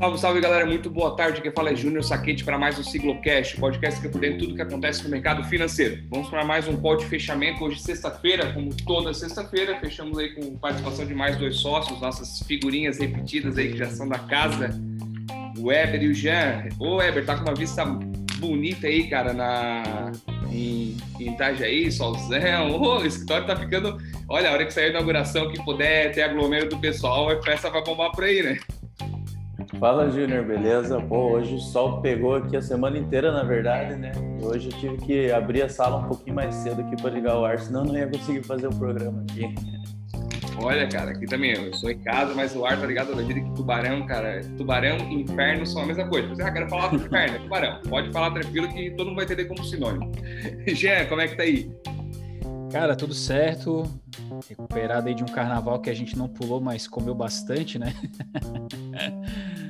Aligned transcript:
Salve, 0.00 0.18
salve 0.18 0.40
galera, 0.40 0.64
muito 0.64 0.88
boa 0.88 1.14
tarde. 1.14 1.42
Quem 1.42 1.52
fala 1.52 1.72
é 1.72 1.76
Júnior 1.76 2.02
Saquete 2.02 2.42
para 2.42 2.56
mais 2.56 2.78
um 2.78 2.82
Siglocast, 2.82 3.60
podcast 3.60 4.00
que 4.00 4.06
é 4.06 4.10
por 4.10 4.18
dentro 4.18 4.38
de 4.38 4.44
tudo 4.46 4.56
que 4.56 4.62
acontece 4.62 5.04
no 5.04 5.10
mercado 5.10 5.44
financeiro. 5.44 6.02
Vamos 6.08 6.30
para 6.30 6.42
mais 6.42 6.66
um 6.66 6.74
pod 6.74 7.04
fechamento 7.04 7.62
hoje, 7.62 7.82
sexta-feira, 7.82 8.50
como 8.54 8.74
toda 8.74 9.12
sexta-feira. 9.12 9.78
Fechamos 9.78 10.18
aí 10.18 10.30
com 10.30 10.56
participação 10.56 11.04
de 11.04 11.12
mais 11.14 11.36
dois 11.36 11.56
sócios, 11.56 12.00
nossas 12.00 12.40
figurinhas 12.46 12.98
repetidas 12.98 13.58
aí 13.58 13.72
que 13.72 13.76
já 13.76 13.90
são 13.90 14.08
da 14.08 14.18
casa, 14.20 14.70
o 15.58 15.66
Weber 15.66 16.02
e 16.02 16.08
o 16.08 16.14
Jean. 16.14 16.66
Ô 16.78 16.96
Weber, 16.96 17.26
tá 17.26 17.36
com 17.36 17.42
uma 17.42 17.54
vista 17.54 17.84
bonita 18.38 18.86
aí, 18.86 19.06
cara, 19.06 19.34
na, 19.34 20.12
em, 20.50 20.96
em 21.20 21.34
Itajaí, 21.34 21.92
solzão. 21.92 22.70
Oh, 22.72 23.00
o 23.00 23.06
escritório 23.06 23.46
tá 23.46 23.54
ficando. 23.54 23.98
Olha, 24.30 24.48
a 24.48 24.52
hora 24.52 24.64
que 24.64 24.72
sair 24.72 24.86
a 24.86 24.88
inauguração, 24.88 25.50
que 25.50 25.62
puder 25.62 26.10
ter 26.12 26.22
aglomero 26.22 26.70
do 26.70 26.78
pessoal, 26.78 27.28
a 27.28 27.42
festa 27.42 27.68
vai 27.68 27.84
bombar 27.84 28.10
por 28.12 28.24
aí, 28.24 28.42
né? 28.42 28.58
Fala, 29.80 30.10
Júnior, 30.10 30.44
beleza? 30.44 31.00
Pô, 31.00 31.30
hoje 31.30 31.54
o 31.54 31.58
sol 31.58 32.02
pegou 32.02 32.34
aqui 32.34 32.54
a 32.54 32.60
semana 32.60 32.98
inteira, 32.98 33.32
na 33.32 33.42
verdade, 33.42 33.96
né? 33.96 34.12
Hoje 34.42 34.68
eu 34.68 34.78
tive 34.78 34.96
que 34.98 35.32
abrir 35.32 35.62
a 35.62 35.70
sala 35.70 35.96
um 35.96 36.08
pouquinho 36.08 36.36
mais 36.36 36.54
cedo 36.56 36.82
aqui 36.82 37.00
para 37.00 37.08
ligar 37.08 37.38
o 37.38 37.46
ar, 37.46 37.58
senão 37.58 37.86
não 37.86 37.96
ia 37.96 38.06
conseguir 38.06 38.42
fazer 38.42 38.66
o 38.66 38.74
programa 38.74 39.22
aqui. 39.22 39.54
Olha, 40.62 40.86
cara, 40.86 41.12
aqui 41.12 41.24
também, 41.24 41.52
eu 41.52 41.72
sou 41.72 41.90
em 41.90 41.98
casa, 42.00 42.34
mas 42.34 42.54
o 42.54 42.66
ar 42.66 42.78
tá 42.78 42.86
ligado 42.86 43.16
na 43.16 43.22
vida 43.22 43.40
que 43.40 43.54
tubarão, 43.54 44.04
cara, 44.04 44.42
tubarão 44.58 44.98
e 44.98 45.22
inferno 45.22 45.64
são 45.64 45.82
a 45.82 45.86
mesma 45.86 46.06
coisa. 46.06 46.28
Você, 46.28 46.42
ah, 46.42 46.52
quero 46.52 46.68
falar 46.68 46.88
do 46.88 46.96
inferno, 46.96 47.36
é 47.36 47.38
tubarão. 47.38 47.80
Pode 47.88 48.12
falar 48.12 48.32
tranquilo 48.32 48.68
que 48.68 48.90
todo 48.90 49.06
mundo 49.06 49.16
vai 49.16 49.24
entender 49.24 49.46
como 49.46 49.64
sinônimo. 49.64 50.12
Jean, 50.68 51.06
como 51.06 51.22
é 51.22 51.28
que 51.28 51.36
tá 51.38 51.42
aí? 51.42 51.72
Cara, 52.70 52.94
tudo 52.94 53.14
certo. 53.14 53.84
Recuperado 54.46 55.08
aí 55.08 55.14
de 55.14 55.24
um 55.24 55.28
carnaval 55.28 55.80
que 55.80 55.88
a 55.88 55.94
gente 55.94 56.18
não 56.18 56.28
pulou, 56.28 56.60
mas 56.60 56.86
comeu 56.86 57.14
bastante, 57.14 57.78
né? 57.78 57.94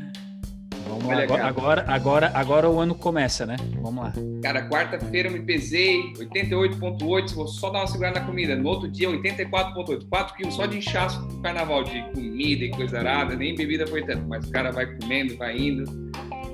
Vamos 0.91 1.07
lá, 1.07 1.23
agora, 1.23 1.47
agora, 1.47 1.85
agora, 1.87 2.33
agora 2.35 2.71
o 2.71 2.81
ano 2.81 2.97
começa, 2.97 3.47
né? 3.47 3.57
Vamos 3.81 4.05
lá. 4.05 4.13
Cara, 4.43 4.69
quarta-feira 4.69 5.29
eu 5.29 5.33
me 5.33 5.41
pesei 5.41 6.13
88,8. 6.15 7.35
Vou 7.35 7.47
só 7.47 7.71
dar 7.71 7.79
uma 7.79 7.87
segurada 7.87 8.19
na 8.19 8.27
comida. 8.27 8.57
No 8.57 8.69
outro 8.69 8.91
dia, 8.91 9.09
84,8. 9.09 10.09
4 10.09 10.37
quilos 10.37 10.55
só 10.55 10.67
de 10.67 10.79
inchaço 10.79 11.21
do 11.29 11.41
carnaval, 11.41 11.85
de 11.85 12.03
comida 12.13 12.65
e 12.65 12.71
coisa 12.71 12.99
arada. 12.99 13.37
Nem 13.37 13.55
bebida 13.55 13.87
foi 13.87 14.05
tanto, 14.05 14.27
mas 14.27 14.45
o 14.49 14.51
cara 14.51 14.73
vai 14.73 14.87
comendo, 14.97 15.37
vai 15.37 15.57
indo. 15.57 16.11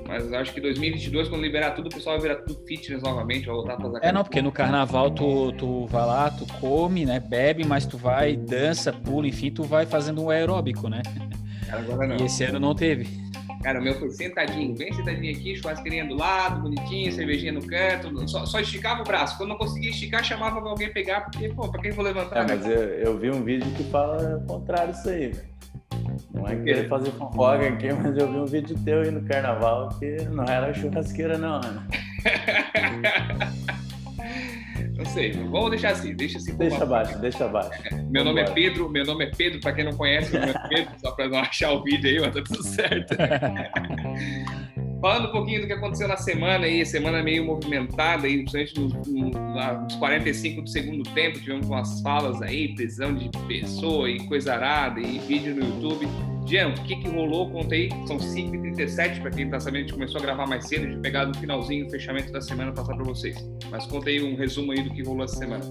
Mas 0.07 0.31
acho 0.31 0.53
que 0.53 0.61
2022, 0.61 1.27
quando 1.27 1.41
liberar 1.41 1.71
tudo, 1.71 1.87
o 1.87 1.89
pessoal 1.89 2.17
vai 2.17 2.29
virar 2.29 2.41
tudo 2.43 2.63
fitness 2.65 3.01
novamente, 3.01 3.45
vai 3.47 3.55
voltar 3.55 3.73
a 3.73 3.77
fazer 3.77 3.99
É, 4.03 4.11
não, 4.11 4.23
porque 4.23 4.41
no 4.41 4.51
carnaval 4.51 5.11
tu, 5.11 5.51
tu 5.53 5.85
vai 5.87 6.05
lá, 6.05 6.29
tu 6.29 6.45
come, 6.61 7.05
né? 7.05 7.19
Bebe, 7.19 7.65
mas 7.65 7.85
tu 7.85 7.97
vai, 7.97 8.37
dança, 8.37 8.93
pula, 8.93 9.27
enfim, 9.27 9.51
tu 9.51 9.63
vai 9.63 9.85
fazendo 9.85 10.23
um 10.23 10.29
aeróbico, 10.29 10.87
né? 10.87 11.01
Agora 11.69 12.07
não. 12.07 12.17
E 12.17 12.23
esse 12.23 12.45
ano 12.45 12.59
não 12.59 12.73
teve. 12.73 13.09
Cara, 13.63 13.79
o 13.79 13.83
meu 13.83 13.95
foi 13.95 14.09
sentadinho, 14.11 14.75
bem 14.75 14.93
sentadinho 14.93 15.35
aqui, 15.35 15.55
churrasqueirinha 15.55 16.05
do 16.05 16.15
lado, 16.15 16.61
bonitinho, 16.61 17.11
cervejinha 17.11 17.51
no 17.51 17.65
canto, 17.65 18.27
só, 18.27 18.45
só 18.45 18.59
esticava 18.59 19.01
o 19.01 19.03
braço. 19.03 19.37
Quando 19.37 19.49
não 19.49 19.57
conseguia 19.57 19.89
esticar, 19.89 20.23
chamava 20.23 20.61
pra 20.61 20.69
alguém 20.69 20.91
pegar, 20.91 21.21
porque, 21.21 21.49
pô, 21.49 21.67
pra 21.69 21.81
quem 21.81 21.91
vou 21.91 22.03
levantar? 22.03 22.43
É, 22.43 22.55
mas 22.55 22.65
eu, 22.65 22.81
eu 22.81 23.17
vi 23.17 23.31
um 23.31 23.43
vídeo 23.43 23.69
que 23.75 23.83
fala 23.85 24.37
o 24.37 24.45
contrário 24.45 24.93
disso 24.93 25.09
aí, 25.09 25.29
velho. 25.29 25.57
Não 26.33 26.47
é 26.47 26.55
querer 26.55 26.87
fazer 26.87 27.11
fofoca 27.11 27.67
aqui, 27.67 27.91
mas 27.91 28.17
eu 28.17 28.31
vi 28.31 28.37
um 28.37 28.45
vídeo 28.45 28.77
teu 28.83 29.01
aí 29.01 29.11
no 29.11 29.23
carnaval 29.23 29.89
que 29.99 30.23
não 30.25 30.43
era 30.45 30.73
churrasqueira, 30.73 31.37
não, 31.37 31.59
né? 31.59 31.87
Não 34.97 35.05
sei, 35.05 35.31
vamos 35.31 35.69
deixar 35.69 35.91
assim, 35.91 36.15
deixa 36.15 36.37
assim. 36.39 36.55
Deixa 36.57 36.81
abaixo, 36.83 37.19
deixa 37.19 37.45
abaixo. 37.45 37.69
Meu 38.09 38.23
nome 38.23 38.41
é 38.41 38.45
Pedro, 38.45 38.89
meu 38.89 39.05
nome 39.05 39.25
é 39.25 39.29
Pedro, 39.29 39.59
para 39.59 39.73
quem 39.73 39.83
não 39.83 39.91
conhece, 39.91 40.31
meu 40.31 40.41
nome 40.41 40.53
é 40.53 40.67
Pedro, 40.69 40.93
só 40.99 41.11
para 41.11 41.27
não 41.27 41.39
achar 41.39 41.71
o 41.73 41.83
vídeo 41.83 42.09
aí, 42.09 42.19
mas 42.19 42.33
tá 42.33 42.41
tudo 42.41 42.63
certo. 42.63 43.15
Falando 45.01 45.27
um 45.27 45.31
pouquinho 45.31 45.61
do 45.61 45.67
que 45.67 45.73
aconteceu 45.73 46.07
na 46.07 46.17
semana 46.17 46.65
aí, 46.65 46.83
semana 46.85 47.21
meio 47.21 47.45
movimentada 47.45 48.25
aí, 48.25 48.43
principalmente 48.43 48.79
nos, 48.79 49.37
nos 49.37 49.95
45 49.95 50.61
do 50.63 50.69
segundo 50.69 51.03
tempo, 51.11 51.39
tivemos 51.39 51.67
umas 51.67 52.01
falas 52.01 52.41
aí, 52.41 52.73
prisão 52.73 53.13
de 53.13 53.29
pessoa 53.47 54.09
e 54.09 54.25
coisa 54.27 54.55
arada 54.55 54.99
e 54.99 55.19
vídeo 55.19 55.53
no 55.53 55.65
YouTube. 55.65 56.07
Jean, 56.47 56.69
o 56.69 56.73
que, 56.83 56.95
que 56.95 57.09
rolou? 57.09 57.51
Conta 57.51 57.75
aí, 57.75 57.89
são 58.07 58.15
5h37 58.15 59.21
para 59.21 59.31
quem 59.31 59.45
está 59.45 59.59
sabendo, 59.59 59.79
a 59.79 59.81
gente 59.81 59.93
começou 59.93 60.21
a 60.21 60.23
gravar 60.23 60.47
mais 60.47 60.65
cedo, 60.65 60.87
de 60.87 60.97
pegar 60.99 61.25
no 61.25 61.35
finalzinho 61.35 61.85
o 61.85 61.89
fechamento 61.89 62.31
da 62.31 62.39
semana 62.39 62.71
passar 62.71 62.95
para 62.95 63.03
vocês. 63.03 63.35
Mas 63.69 63.85
conta 63.85 64.09
aí 64.09 64.23
um 64.23 64.37
resumo 64.37 64.71
aí 64.71 64.81
do 64.81 64.89
que 64.91 65.03
rolou 65.03 65.25
essa 65.25 65.35
semana. 65.35 65.65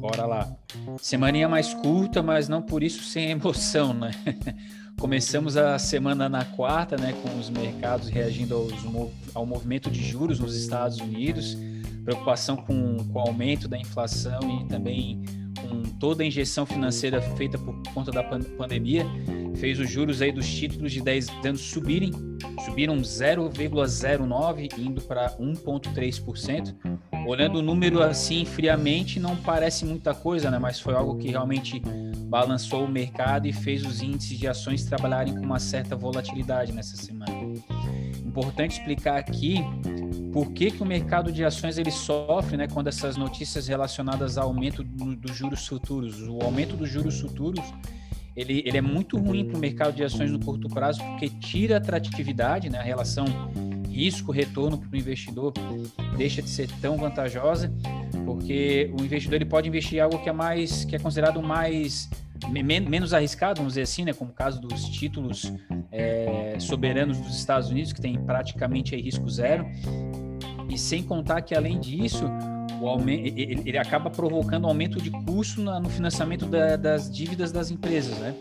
Bora 0.00 0.26
lá. 0.26 0.54
Semaninha 0.98 1.48
mais 1.48 1.72
curta, 1.72 2.22
mas 2.22 2.46
não 2.46 2.60
por 2.60 2.82
isso 2.82 3.02
sem 3.04 3.30
emoção, 3.30 3.94
né? 3.94 4.10
Começamos 5.00 5.56
a 5.56 5.78
semana 5.78 6.28
na 6.28 6.44
quarta, 6.44 6.96
né, 6.96 7.14
com 7.22 7.38
os 7.38 7.48
mercados 7.48 8.08
reagindo 8.08 8.54
aos, 8.54 8.72
ao 9.34 9.46
movimento 9.46 9.90
de 9.90 10.04
juros 10.04 10.38
nos 10.38 10.54
Estados 10.54 10.98
Unidos, 10.98 11.56
preocupação 12.04 12.56
com, 12.56 12.98
com 12.98 13.18
o 13.18 13.22
aumento 13.22 13.66
da 13.66 13.78
inflação 13.78 14.60
e 14.60 14.68
também 14.68 15.24
com 15.60 15.82
toda 15.98 16.22
a 16.22 16.26
injeção 16.26 16.64
financeira 16.64 17.20
feita 17.20 17.58
por 17.58 17.74
conta 17.94 18.10
da 18.10 18.22
pandemia, 18.22 19.06
fez 19.56 19.78
os 19.78 19.90
juros 19.90 20.22
aí 20.22 20.32
dos 20.32 20.48
títulos 20.48 20.92
de 20.92 21.00
10 21.00 21.28
anos 21.44 21.60
subirem, 21.60 22.10
subiram 22.64 22.96
0,09 22.96 24.78
indo 24.78 25.00
para 25.02 25.30
1,3%. 25.38 26.74
Olhando 27.26 27.58
o 27.58 27.62
número 27.62 28.02
assim 28.02 28.44
friamente, 28.44 29.20
não 29.20 29.36
parece 29.36 29.84
muita 29.84 30.14
coisa, 30.14 30.50
né? 30.50 30.58
Mas 30.58 30.80
foi 30.80 30.94
algo 30.94 31.16
que 31.16 31.28
realmente 31.28 31.80
balançou 32.26 32.84
o 32.84 32.88
mercado 32.88 33.46
e 33.46 33.52
fez 33.52 33.84
os 33.84 34.02
índices 34.02 34.38
de 34.38 34.48
ações 34.48 34.84
trabalharem 34.84 35.34
com 35.34 35.42
uma 35.42 35.58
certa 35.58 35.94
volatilidade 35.94 36.72
nessa 36.72 36.96
semana. 36.96 37.32
Importante 38.32 38.78
explicar 38.78 39.18
aqui 39.18 39.56
por 40.32 40.52
que, 40.52 40.70
que 40.70 40.82
o 40.82 40.86
mercado 40.86 41.30
de 41.30 41.44
ações 41.44 41.76
ele 41.76 41.90
sofre 41.90 42.56
né, 42.56 42.66
quando 42.66 42.86
essas 42.86 43.18
notícias 43.18 43.68
relacionadas 43.68 44.38
ao 44.38 44.48
aumento 44.48 44.82
dos 44.82 45.16
do 45.16 45.34
juros 45.34 45.66
futuros. 45.66 46.22
O 46.22 46.40
aumento 46.40 46.74
dos 46.74 46.88
juros 46.88 47.20
futuros 47.20 47.62
ele, 48.34 48.62
ele 48.64 48.78
é 48.78 48.80
muito 48.80 49.18
ruim 49.18 49.44
para 49.44 49.58
o 49.58 49.60
mercado 49.60 49.94
de 49.94 50.02
ações 50.02 50.30
no 50.30 50.40
curto 50.40 50.66
prazo 50.66 51.02
porque 51.04 51.28
tira 51.28 51.74
a 51.74 51.76
atratividade, 51.76 52.70
né, 52.70 52.78
a 52.78 52.82
relação 52.82 53.26
risco-retorno 53.90 54.78
para 54.78 54.88
o 54.90 54.96
investidor 54.96 55.52
deixa 56.16 56.40
de 56.40 56.48
ser 56.48 56.70
tão 56.80 56.96
vantajosa, 56.96 57.70
porque 58.24 58.90
o 58.98 59.04
investidor 59.04 59.36
ele 59.36 59.44
pode 59.44 59.68
investir 59.68 59.98
em 59.98 60.00
algo 60.00 60.18
que 60.22 60.30
é 60.30 60.32
mais 60.32 60.86
que 60.86 60.96
é 60.96 60.98
considerado 60.98 61.42
mais 61.42 62.08
menos 62.48 63.12
arriscado, 63.14 63.58
vamos 63.58 63.72
dizer 63.72 63.82
assim, 63.82 64.04
né, 64.04 64.12
como 64.12 64.30
o 64.30 64.34
caso 64.34 64.60
dos 64.60 64.84
títulos 64.84 65.52
é, 65.90 66.56
soberanos 66.58 67.18
dos 67.18 67.36
Estados 67.36 67.70
Unidos, 67.70 67.92
que 67.92 68.00
tem 68.00 68.18
praticamente 68.24 68.96
risco 68.96 69.28
zero, 69.28 69.66
e 70.68 70.78
sem 70.78 71.02
contar 71.02 71.42
que, 71.42 71.54
além 71.54 71.78
disso, 71.78 72.24
ele, 73.06 73.62
ele 73.64 73.78
acaba 73.78 74.10
provocando 74.10 74.66
aumento 74.66 75.00
de 75.00 75.10
custo 75.10 75.60
no 75.60 75.88
financiamento 75.88 76.46
da, 76.46 76.76
das 76.76 77.10
dívidas 77.10 77.52
das 77.52 77.70
empresas, 77.70 78.18
né? 78.18 78.34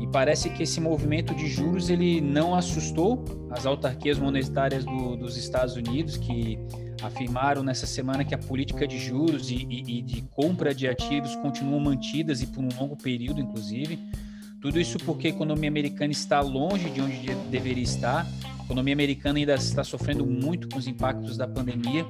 E 0.00 0.06
parece 0.06 0.50
que 0.50 0.62
esse 0.62 0.80
movimento 0.80 1.34
de 1.34 1.46
juros 1.46 1.88
ele 1.88 2.20
não 2.20 2.54
assustou 2.54 3.24
as 3.50 3.64
autarquias 3.64 4.18
monetárias 4.18 4.84
do, 4.84 5.16
dos 5.16 5.36
Estados 5.36 5.76
Unidos, 5.76 6.16
que 6.16 6.58
afirmaram 7.02 7.62
nessa 7.62 7.86
semana 7.86 8.24
que 8.24 8.34
a 8.34 8.38
política 8.38 8.86
de 8.86 8.98
juros 8.98 9.50
e, 9.50 9.66
e, 9.68 9.98
e 9.98 10.02
de 10.02 10.22
compra 10.22 10.74
de 10.74 10.86
ativos 10.86 11.34
continuam 11.36 11.80
mantidas 11.80 12.42
e 12.42 12.46
por 12.46 12.62
um 12.62 12.68
longo 12.78 12.96
período, 12.96 13.40
inclusive. 13.40 13.98
Tudo 14.60 14.78
isso 14.78 14.98
porque 14.98 15.28
a 15.28 15.30
economia 15.30 15.68
americana 15.68 16.12
está 16.12 16.40
longe 16.40 16.90
de 16.90 17.00
onde 17.00 17.34
deveria 17.50 17.82
estar. 17.82 18.26
Economia 18.70 18.94
americana 18.94 19.36
ainda 19.36 19.54
está 19.56 19.82
sofrendo 19.82 20.24
muito 20.24 20.68
com 20.68 20.78
os 20.78 20.86
impactos 20.86 21.36
da 21.36 21.44
pandemia 21.44 22.06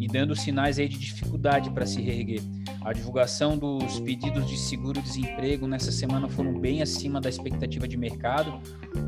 e 0.00 0.08
dando 0.08 0.34
sinais 0.34 0.78
aí 0.78 0.88
de 0.88 0.96
dificuldade 0.96 1.70
para 1.70 1.84
se 1.84 2.00
reerguer. 2.00 2.40
A 2.80 2.94
divulgação 2.94 3.58
dos 3.58 4.00
pedidos 4.00 4.48
de 4.48 4.56
seguro-desemprego 4.56 5.66
nessa 5.66 5.92
semana 5.92 6.26
foram 6.26 6.58
bem 6.58 6.80
acima 6.80 7.20
da 7.20 7.28
expectativa 7.28 7.86
de 7.86 7.98
mercado, 7.98 8.58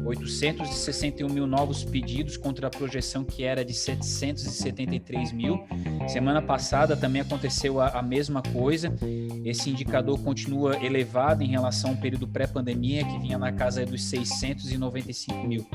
861 0.05 1.27
mil 1.31 1.47
novos 1.47 1.85
pedidos 1.85 2.37
contra 2.37 2.67
a 2.67 2.71
projeção 2.71 3.25
que 3.25 3.45
era 3.45 3.65
de 3.65 3.73
773 3.73 5.33
mil. 5.33 5.59
Semana 6.07 6.43
passada 6.43 6.95
também 6.99 7.23
aconteceu 7.23 7.81
a, 7.81 7.89
a 7.89 8.03
mesma 8.03 8.43
coisa. 8.43 8.95
Esse 9.43 9.71
indicador 9.71 10.19
continua 10.19 10.77
elevado 10.85 11.43
em 11.43 11.49
relação 11.49 11.93
ao 11.93 11.97
período 11.97 12.29
pré-pandemia, 12.29 13.07
que 13.07 13.19
vinha 13.19 13.39
na 13.39 13.53
casa 13.53 13.87
dos 13.87 14.05
695 14.05 15.47
mil. 15.47 15.67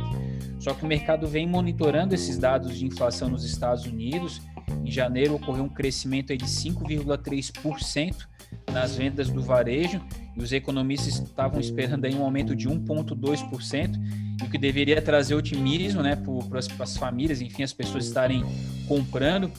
Só 0.60 0.74
que 0.74 0.84
o 0.84 0.88
mercado 0.88 1.28
vem 1.28 1.48
monitorando 1.48 2.16
esses 2.16 2.38
dados 2.38 2.78
de 2.78 2.86
inflação 2.86 3.30
nos 3.30 3.44
Estados 3.44 3.86
Unidos 3.86 4.42
em 4.84 4.92
janeiro 4.92 5.36
ocorreu 5.36 5.64
um 5.64 5.70
crescimento 5.70 6.36
de 6.36 6.46
5,3% 6.46 8.28
nas 8.72 8.96
vendas 8.96 9.30
do 9.30 9.42
varejo 9.42 10.02
e 10.36 10.42
os 10.42 10.52
economistas 10.52 11.16
estavam 11.20 11.60
esperando 11.60 12.06
aí 12.06 12.14
um 12.14 12.24
aumento 12.24 12.56
de 12.56 12.68
1,2%, 12.68 13.96
o 14.44 14.50
que 14.50 14.58
deveria 14.58 15.02
trazer 15.02 15.34
otimismo 15.34 16.02
né, 16.04 16.16
para 16.16 16.60
as 16.84 16.98
famílias, 16.98 17.42
enfim, 17.42 17.64
as 17.64 17.74
pessoas 17.74 18.06
estarem 18.06 18.44
comprando, 18.88 19.50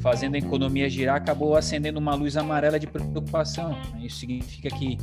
fazendo 0.00 0.34
a 0.34 0.38
economia 0.38 0.90
girar, 0.90 1.16
acabou 1.16 1.56
acendendo 1.56 1.98
uma 1.98 2.14
luz 2.14 2.36
amarela 2.36 2.78
de 2.78 2.86
preocupação. 2.86 3.76
Isso 4.00 4.18
significa 4.18 4.68
que 4.68 4.98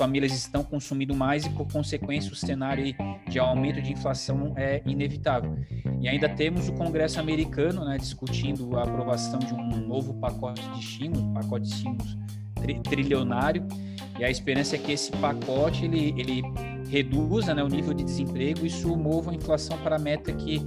famílias 0.00 0.32
estão 0.32 0.64
consumindo 0.64 1.14
mais 1.14 1.44
e, 1.44 1.50
por 1.50 1.70
consequência, 1.70 2.32
o 2.32 2.34
cenário 2.34 2.94
de 3.28 3.38
aumento 3.38 3.82
de 3.82 3.92
inflação 3.92 4.54
é 4.56 4.80
inevitável. 4.86 5.58
E 6.00 6.08
ainda 6.08 6.26
temos 6.26 6.70
o 6.70 6.72
Congresso 6.72 7.20
americano 7.20 7.84
né, 7.84 7.98
discutindo 7.98 8.78
a 8.78 8.84
aprovação 8.84 9.38
de 9.38 9.52
um 9.52 9.86
novo 9.86 10.14
pacote 10.14 10.66
de 10.70 10.80
estímulos, 10.80 11.22
pacote 11.34 11.68
de 11.68 11.74
estímulos 11.74 12.16
tri 12.54 12.80
trilionário, 12.80 13.66
e 14.18 14.24
a 14.24 14.30
esperança 14.30 14.76
é 14.76 14.78
que 14.78 14.92
esse 14.92 15.12
pacote 15.12 15.84
ele, 15.84 16.14
ele 16.16 16.42
reduza 16.88 17.54
né, 17.54 17.62
o 17.62 17.68
nível 17.68 17.92
de 17.92 18.02
desemprego 18.02 18.66
e 18.66 18.86
mova 18.96 19.32
a 19.32 19.34
inflação 19.34 19.76
para 19.78 19.96
a 19.96 19.98
meta 19.98 20.32
que 20.32 20.62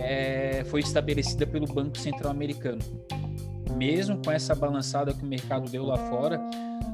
é, 0.00 0.64
foi 0.66 0.80
estabelecida 0.80 1.46
pelo 1.46 1.66
Banco 1.66 1.96
Central 1.96 2.32
Americano. 2.32 2.80
Mesmo 3.76 4.18
com 4.24 4.30
essa 4.32 4.56
balançada 4.56 5.14
que 5.14 5.22
o 5.22 5.26
mercado 5.26 5.70
deu 5.70 5.84
lá 5.84 5.96
fora, 6.10 6.40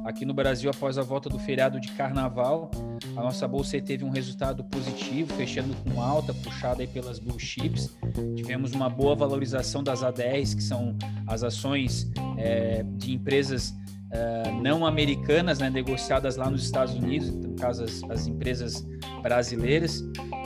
aqui 0.04 0.24
no 0.24 0.34
Brasil, 0.34 0.70
após 0.70 0.98
a 0.98 1.02
volta 1.02 1.28
do 1.28 1.38
feriado 1.38 1.80
de 1.80 1.92
carnaval, 1.92 2.70
a 3.16 3.22
nossa 3.22 3.46
bolsa 3.46 3.80
teve 3.80 4.04
um 4.04 4.10
resultado 4.10 4.64
positivo, 4.64 5.32
fechando 5.34 5.74
com 5.84 6.00
alta, 6.00 6.32
puxada 6.32 6.82
aí 6.82 6.86
pelas 6.86 7.18
blue 7.18 7.38
chips. 7.38 7.96
Tivemos 8.36 8.72
uma 8.72 8.88
boa 8.88 9.14
valorização 9.14 9.82
das 9.82 10.00
A10, 10.00 10.56
que 10.56 10.62
são 10.62 10.96
as 11.26 11.42
ações 11.42 12.10
é, 12.36 12.82
de 12.82 13.12
empresas 13.12 13.70
uh, 13.70 14.62
não 14.62 14.86
americanas, 14.86 15.58
né, 15.58 15.70
negociadas 15.70 16.36
lá 16.36 16.50
nos 16.50 16.64
Estados 16.64 16.94
Unidos, 16.94 17.30
no 17.30 17.54
caso 17.54 17.84
as, 17.84 18.02
as 18.04 18.26
empresas 18.26 18.86
brasileiras. 19.22 20.02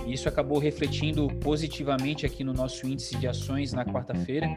Isso 0.07 0.29
acabou 0.29 0.59
refletindo 0.59 1.29
positivamente 1.41 2.27
aqui 2.27 2.43
no 2.43 2.53
nosso 2.53 2.87
índice 2.87 3.17
de 3.17 3.29
ações 3.29 3.73
na 3.73 3.85
quarta-feira. 3.85 4.49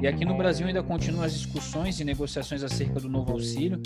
E 0.00 0.06
aqui 0.06 0.24
no 0.24 0.36
Brasil 0.36 0.66
ainda 0.66 0.82
continuam 0.82 1.24
as 1.24 1.32
discussões 1.32 2.00
e 2.00 2.04
negociações 2.04 2.62
acerca 2.62 3.00
do 3.00 3.08
novo 3.08 3.32
auxílio. 3.32 3.80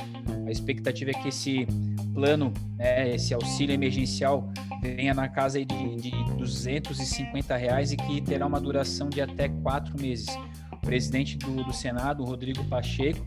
A 0.47 0.51
expectativa 0.51 1.11
é 1.11 1.15
que 1.15 1.29
esse 1.29 1.67
plano, 2.15 2.53
né, 2.77 3.15
esse 3.15 3.35
auxílio 3.35 3.75
emergencial, 3.75 4.49
venha 4.81 5.13
na 5.13 5.29
casa 5.29 5.65
de, 5.65 5.97
de 5.97 6.11
250 6.39 7.57
reais 7.57 7.93
e 7.93 7.97
que 7.97 8.21
terá 8.21 8.47
uma 8.47 8.61
duração 8.61 9.09
de 9.09 9.21
até 9.21 9.49
quatro 9.49 10.01
meses. 10.01 10.29
O 10.73 10.77
presidente 10.79 11.37
do, 11.37 11.65
do 11.65 11.73
Senado, 11.73 12.25
Rodrigo 12.25 12.65
Pacheco, 12.65 13.27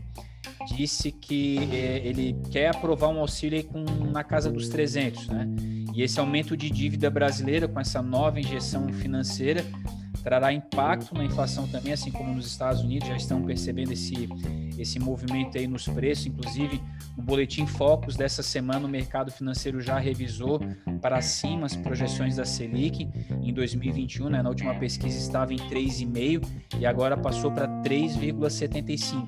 disse 0.74 1.12
que 1.12 1.58
é, 1.72 1.98
ele 2.06 2.36
quer 2.50 2.74
aprovar 2.74 3.08
um 3.08 3.20
auxílio 3.20 3.62
com, 3.64 3.84
na 4.10 4.24
casa 4.24 4.50
dos 4.50 4.68
300, 4.68 5.28
né? 5.28 5.46
E 5.94 6.02
esse 6.02 6.18
aumento 6.18 6.56
de 6.56 6.70
dívida 6.70 7.10
brasileira 7.10 7.68
com 7.68 7.78
essa 7.80 8.00
nova 8.00 8.40
injeção 8.40 8.88
financeira 8.92 9.64
trará 10.22 10.52
impacto 10.52 11.14
na 11.14 11.24
inflação 11.24 11.66
também, 11.68 11.92
assim 11.92 12.10
como 12.10 12.34
nos 12.34 12.46
Estados 12.46 12.82
Unidos 12.82 13.08
já 13.08 13.16
estão 13.16 13.42
percebendo 13.42 13.92
esse, 13.92 14.28
esse 14.78 14.98
movimento 14.98 15.56
aí 15.58 15.66
nos 15.66 15.86
preços. 15.86 16.26
Inclusive, 16.26 16.80
o 17.16 17.22
boletim 17.22 17.66
Focus 17.66 18.16
dessa 18.16 18.42
semana, 18.42 18.86
o 18.86 18.88
mercado 18.88 19.30
financeiro 19.30 19.80
já 19.80 19.98
revisou 19.98 20.60
para 21.00 21.20
cima 21.22 21.66
as 21.66 21.76
projeções 21.76 22.36
da 22.36 22.44
Selic 22.44 23.08
em 23.42 23.52
2021. 23.52 24.28
Né? 24.28 24.42
Na 24.42 24.48
última 24.48 24.74
pesquisa 24.74 25.18
estava 25.18 25.52
em 25.52 25.58
3,5 25.58 26.46
e 26.78 26.86
agora 26.86 27.16
passou 27.16 27.50
para 27.50 27.68
3,75. 27.82 29.26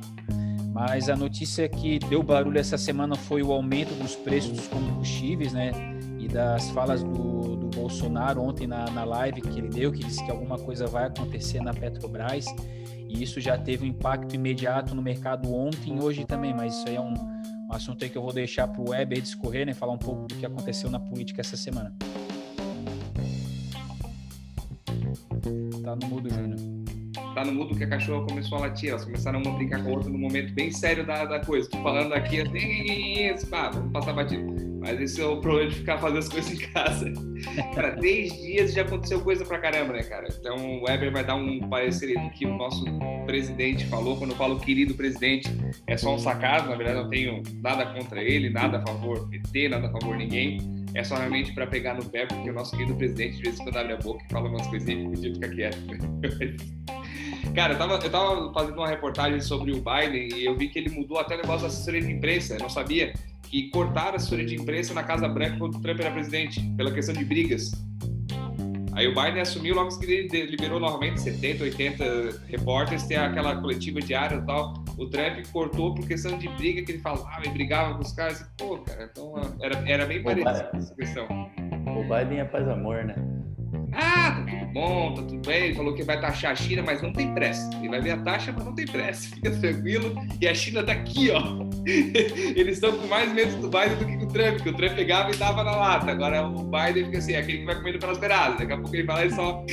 Mas 0.73 1.11
a 1.11 1.17
notícia 1.17 1.69
que 1.69 1.99
deu 1.99 2.23
barulho 2.23 2.59
essa 2.59 2.79
semana 2.79 3.15
foi 3.15 3.43
o 3.43 3.53
aumento 3.53 3.95
dos 3.95 4.17
preços 4.17 4.53
dos 4.53 4.69
combustíveis, 4.69 5.53
né? 5.53 5.71
E 6.19 6.27
das 6.29 6.71
falas 6.71 7.03
do, 7.03 7.52
Bolsonaro 7.93 8.43
ontem 8.43 8.67
na, 8.67 8.91
na 8.91 9.05
live 9.05 9.43
que 9.43 9.59
ele 9.59 9.69
deu, 9.69 9.93
que 9.93 10.03
disse 10.03 10.25
que 10.25 10.31
alguma 10.31 10.59
coisa 10.59 10.87
vai 10.87 11.05
acontecer 11.05 11.61
na 11.61 11.75
Petrobras. 11.75 12.47
E 13.07 13.23
isso 13.23 13.39
já 13.39 13.59
teve 13.59 13.85
um 13.85 13.89
impacto 13.89 14.35
imediato 14.35 14.95
no 14.95 15.03
mercado 15.03 15.55
ontem 15.55 15.99
e 15.99 16.01
hoje 16.01 16.25
também, 16.25 16.55
mas 16.55 16.75
isso 16.75 16.89
aí 16.89 16.97
é 16.97 17.01
um, 17.01 17.13
um 17.13 17.69
assunto 17.71 18.03
aí 18.03 18.09
que 18.09 18.17
eu 18.17 18.23
vou 18.23 18.33
deixar 18.33 18.67
para 18.67 18.81
o 18.81 18.91
Weber 18.91 19.21
discorrer, 19.21 19.67
né? 19.67 19.75
Falar 19.75 19.93
um 19.93 19.99
pouco 19.99 20.27
do 20.27 20.35
que 20.35 20.47
aconteceu 20.47 20.91
na 20.91 20.99
política 20.99 21.43
essa 21.43 21.57
semana. 21.57 21.95
Tá 25.85 25.95
no 25.95 26.07
mudo, 26.07 26.31
Júnior 26.31 26.73
tá 27.35 27.47
no 27.47 27.53
mudo 27.53 27.75
que 27.75 27.85
a 27.85 27.89
cachorra 27.89 28.27
começou 28.27 28.59
a 28.59 28.63
latir. 28.63 28.91
Elas 28.91 29.07
começaram 29.07 29.41
a 29.41 29.51
brincar 29.53 29.83
com 29.83 29.89
a 29.89 29.93
outra 29.93 30.11
num 30.11 30.19
momento 30.19 30.53
bem 30.53 30.71
sério 30.71 31.07
da, 31.07 31.25
da 31.25 31.41
coisa. 31.41 31.69
Tô 31.69 31.83
falando 31.83 32.13
aqui 32.13 32.43
assim, 32.43 33.49
vamos 33.51 33.91
passar 33.91 34.13
batido. 34.13 34.72
Mas 34.83 35.01
esse 35.01 35.21
é 35.21 35.25
o 35.25 35.41
problema 35.41 35.71
de 35.71 35.77
ficar 35.77 35.99
fazendo 35.99 36.19
as 36.19 36.29
coisas 36.29 36.53
em 36.53 36.67
casa. 36.73 37.13
Cara, 37.73 37.93
três 37.93 38.33
dias 38.33 38.75
já 38.75 38.83
aconteceu 38.83 39.21
coisa 39.21 39.45
pra 39.45 39.59
caramba, 39.59 39.93
né, 39.93 40.03
cara? 40.03 40.27
Então 40.37 40.57
o 40.57 40.85
Weber 40.85 41.13
vai 41.13 41.25
dar 41.25 41.37
um 41.37 41.61
parecer 41.69 42.21
do 42.21 42.31
que 42.31 42.45
o 42.45 42.57
nosso 42.57 42.85
presidente 43.25 43.87
falou. 43.87 44.17
Quando 44.17 44.33
eu 44.33 44.37
falo 44.37 44.59
querido 44.59 44.95
presidente, 44.95 45.49
é 45.87 45.97
só 45.97 46.13
um 46.13 46.19
sacado. 46.19 46.69
Na 46.69 46.75
verdade, 46.75 47.01
não 47.01 47.09
tenho 47.09 47.43
nada 47.63 47.87
contra 47.87 48.23
ele, 48.23 48.51
nada 48.51 48.79
a 48.79 48.83
favor 48.83 49.29
PT, 49.29 49.69
nada 49.69 49.87
a 49.87 49.91
favor 49.93 50.17
ninguém. 50.17 50.59
É 50.95 51.05
só 51.05 51.15
realmente 51.15 51.55
para 51.55 51.67
pegar 51.67 51.95
no 51.95 52.05
pé, 52.05 52.27
porque 52.27 52.51
o 52.51 52.53
nosso 52.53 52.77
querido 52.77 52.97
presidente, 52.97 53.37
de 53.37 53.43
vez 53.43 53.61
em 53.61 53.63
quando 53.63 53.77
abre 53.77 53.93
a 53.93 53.97
boca 53.99 54.25
e 54.29 54.33
fala 54.33 54.49
umas 54.49 54.67
coisinhas 54.67 55.01
que 55.01 55.31
podia 55.31 55.35
ficar 55.35 55.49
quieto. 55.49 55.79
Cara, 57.55 57.75
eu 57.75 57.79
tava, 57.79 57.95
eu 57.95 58.11
tava 58.11 58.53
fazendo 58.53 58.79
uma 58.79 58.89
reportagem 58.89 59.41
sobre 59.41 59.73
o 59.73 59.77
Biden 59.77 60.29
e 60.37 60.45
eu 60.45 60.57
vi 60.57 60.69
que 60.69 60.79
ele 60.79 60.91
mudou 60.91 61.19
até 61.19 61.35
o 61.35 61.39
negócio 61.39 61.63
da 61.63 61.69
assessoria 61.69 62.01
de 62.01 62.11
imprensa. 62.11 62.55
Eu 62.55 62.61
não 62.61 62.69
sabia 62.69 63.13
que 63.53 63.69
cortaram 63.69 64.15
a 64.15 64.17
assessoria 64.17 64.47
de 64.47 64.57
imprensa 64.57 64.95
na 64.95 65.03
Casa 65.03 65.29
Branca 65.29 65.59
quando 65.59 65.77
o 65.77 65.81
Trump 65.81 66.01
era 66.01 66.11
presidente, 66.11 66.59
pela 66.75 66.91
questão 66.91 67.15
de 67.15 67.23
brigas. 67.23 67.71
Aí 68.95 69.07
o 69.07 69.15
Biden 69.15 69.43
assumiu 69.43 69.75
logo 69.75 69.99
que 69.99 70.11
ele 70.11 70.47
liberou 70.47 70.81
novamente 70.81 71.21
70, 71.21 71.65
80 71.65 72.43
repórteres, 72.49 73.03
tem 73.05 73.19
aquela 73.19 73.57
coletiva 73.61 74.01
diária 74.01 74.37
e 74.37 74.47
tal. 74.47 74.73
O 74.97 75.07
Trump 75.07 75.47
cortou 75.53 75.95
por 75.95 76.07
questão 76.07 76.39
de 76.39 76.49
briga 76.49 76.83
que 76.83 76.93
ele 76.93 76.99
falava 77.01 77.47
e 77.47 77.51
brigava 77.51 77.95
com 77.95 78.01
os 78.01 78.13
caras. 78.13 78.41
E, 78.41 78.45
pô, 78.57 78.79
cara, 78.79 79.09
então 79.11 79.35
era, 79.61 79.77
era 79.87 80.07
bem 80.07 80.23
parecido 80.23 80.71
essa 80.75 80.95
questão. 80.95 81.27
O 81.87 82.03
Biden 82.03 82.41
é 82.41 82.45
paz 82.45 82.67
amor, 82.67 83.05
né? 83.05 83.15
Ah, 83.93 84.31
tá 84.31 84.51
tudo 84.51 84.73
bom, 84.73 85.15
tá 85.15 85.23
tudo 85.23 85.47
bem. 85.47 85.65
Ele 85.65 85.75
falou 85.75 85.95
que 85.95 86.03
vai 86.03 86.21
taxar 86.21 86.53
a 86.53 86.57
China, 86.57 86.83
mas 86.83 87.03
não 87.03 87.13
tem 87.13 87.33
pressa. 87.35 87.69
Ele 87.79 87.89
vai 87.89 88.01
ver 88.01 88.13
a 88.13 88.17
taxa, 88.19 88.53
mas 88.53 88.65
não 88.65 88.75
tem 88.75 88.87
pressa. 88.87 89.29
Fica 89.35 89.51
tranquilo. 89.51 90.15
E 90.41 90.49
a 90.49 90.55
China 90.55 90.83
tá 90.83 90.93
aqui, 90.93 91.31
ó. 91.31 91.43
Eles 91.87 92.75
estão 92.75 92.97
com 92.97 93.07
mais 93.07 93.33
medo 93.33 93.57
do 93.61 93.69
Biden 93.69 93.97
do 93.97 94.07
que 94.07 94.17
com 94.17 94.25
o 94.25 94.29
Trump, 94.29 94.55
porque 94.57 94.71
o 94.71 94.75
Trump 94.75 94.95
pegava 94.95 95.31
e 95.31 95.37
dava 95.37 95.63
na 95.63 95.77
lata. 95.77 96.11
Agora 96.11 96.47
o 96.47 96.65
Biden 96.65 97.07
fica 97.07 97.19
assim, 97.19 97.33
é 97.33 97.39
aquele 97.39 97.59
que 97.59 97.65
vai 97.67 97.75
comendo 97.77 97.99
pelas 97.99 98.19
beiradas. 98.19 98.59
Daqui 98.59 98.73
a 98.73 98.77
pouco 98.77 98.95
ele 98.95 99.05
vai 99.05 99.17
lá 99.17 99.25
e 99.27 99.31
só 99.31 99.65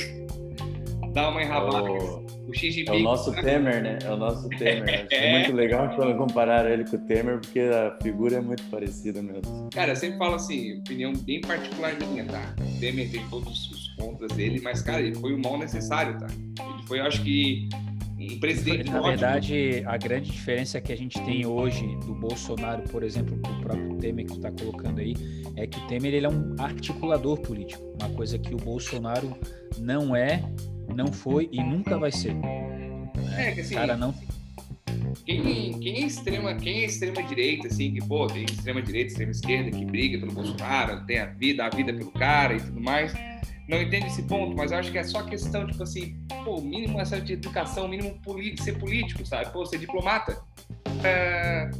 dá 1.12 1.28
uma 1.28 1.42
enrabada. 1.42 1.90
O, 1.90 2.26
o 2.48 2.54
Xi 2.54 2.70
Jinping. 2.70 2.92
É 2.92 2.96
o 2.96 3.02
nosso 3.02 3.32
Temer, 3.32 3.82
né? 3.82 3.98
É 4.04 4.10
o 4.10 4.16
nosso 4.16 4.48
Temer. 4.50 5.06
É. 5.10 5.32
muito 5.32 5.52
legal 5.52 5.88
quando 5.94 6.16
compararam 6.16 6.68
ele 6.68 6.84
com 6.84 6.96
o 6.96 6.98
Temer, 6.98 7.38
porque 7.38 7.60
a 7.60 7.96
figura 8.02 8.36
é 8.36 8.40
muito 8.40 8.62
parecida 8.64 9.22
mesmo. 9.22 9.70
Cara, 9.72 9.92
eu 9.92 9.96
sempre 9.96 10.18
falo 10.18 10.34
assim, 10.34 10.78
opinião 10.78 11.12
bem 11.12 11.40
particular 11.40 11.94
minha, 11.94 12.24
tá? 12.24 12.54
O 12.60 12.80
Temer 12.80 13.10
tem 13.10 13.26
todos 13.28 13.70
os 13.70 13.79
contras 14.00 14.32
dele, 14.32 14.60
mas, 14.62 14.82
cara, 14.82 15.02
ele 15.02 15.14
foi 15.14 15.34
o 15.34 15.38
mal 15.38 15.58
necessário, 15.58 16.18
tá? 16.18 16.26
Ele 16.26 16.82
foi, 16.86 17.00
eu 17.00 17.04
acho 17.04 17.22
que, 17.22 17.68
um 18.18 18.38
presidente. 18.38 18.90
Na 18.90 19.00
verdade, 19.00 19.82
a 19.86 19.96
grande 19.96 20.30
diferença 20.30 20.80
que 20.80 20.92
a 20.92 20.96
gente 20.96 21.20
tem 21.22 21.46
hoje 21.46 21.86
do 22.04 22.14
Bolsonaro, 22.14 22.82
por 22.82 23.02
exemplo, 23.02 23.36
do 23.36 23.60
próprio 23.60 23.96
Temer 23.96 24.26
que 24.26 24.34
tu 24.34 24.40
tá 24.40 24.50
colocando 24.50 25.00
aí, 25.00 25.14
é 25.56 25.66
que 25.66 25.78
o 25.78 25.86
Temer 25.86 26.14
ele 26.14 26.26
é 26.26 26.28
um 26.28 26.54
articulador 26.58 27.38
político, 27.40 27.82
uma 28.00 28.10
coisa 28.10 28.38
que 28.38 28.54
o 28.54 28.58
Bolsonaro 28.58 29.36
não 29.78 30.14
é 30.14 30.42
não 30.94 31.12
foi 31.12 31.48
e 31.52 31.62
nunca 31.62 31.98
vai 31.98 32.12
ser. 32.12 32.34
É, 33.36 33.52
que 33.52 33.60
assim, 33.60 33.74
cara 33.74 33.96
não. 33.96 34.14
Quem, 35.24 35.78
quem, 35.78 36.02
é 36.02 36.06
extrema, 36.06 36.54
quem 36.54 36.80
é 36.80 36.84
extrema 36.84 37.22
direita, 37.22 37.68
assim, 37.68 37.92
que 37.92 38.06
pô, 38.06 38.26
tem 38.26 38.44
extrema 38.44 38.82
direita, 38.82 39.08
extrema 39.08 39.30
esquerda, 39.32 39.70
que 39.70 39.84
briga 39.84 40.18
pelo 40.18 40.32
Bolsonaro, 40.32 41.04
tem 41.06 41.18
a 41.18 41.26
vida, 41.26 41.64
a 41.64 41.70
vida 41.70 41.92
pelo 41.92 42.10
cara 42.12 42.54
e 42.54 42.60
tudo 42.60 42.80
mais, 42.80 43.12
não 43.70 43.80
entende 43.80 44.08
esse 44.08 44.24
ponto, 44.24 44.56
mas 44.56 44.72
acho 44.72 44.90
que 44.90 44.98
é 44.98 45.04
só 45.04 45.22
questão, 45.22 45.64
tipo 45.64 45.82
assim, 45.84 46.16
pô, 46.44 46.60
mínimo 46.60 47.00
essa 47.00 47.20
de 47.20 47.34
educação, 47.34 47.86
mínimo 47.86 48.20
ser 48.60 48.76
político, 48.78 49.24
sabe? 49.24 49.50
Pô, 49.52 49.64
ser 49.64 49.78
diplomata. 49.78 50.42
É, 51.04 51.70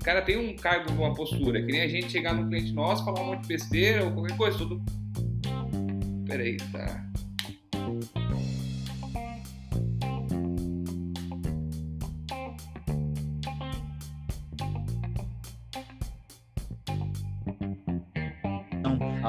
o 0.00 0.04
cara 0.04 0.22
tem 0.22 0.36
um 0.36 0.54
cargo, 0.54 0.92
uma 0.92 1.12
postura, 1.12 1.60
que 1.60 1.72
nem 1.72 1.82
a 1.82 1.88
gente 1.88 2.12
chegar 2.12 2.32
no 2.32 2.48
cliente 2.48 2.72
nosso, 2.72 3.04
falar 3.04 3.20
um 3.20 3.26
monte 3.26 3.42
de 3.42 3.48
besteira 3.48 4.04
ou 4.04 4.12
qualquer 4.12 4.36
coisa, 4.36 4.56
tudo. 4.56 4.80
Peraí, 6.26 6.56
tá. 6.56 7.11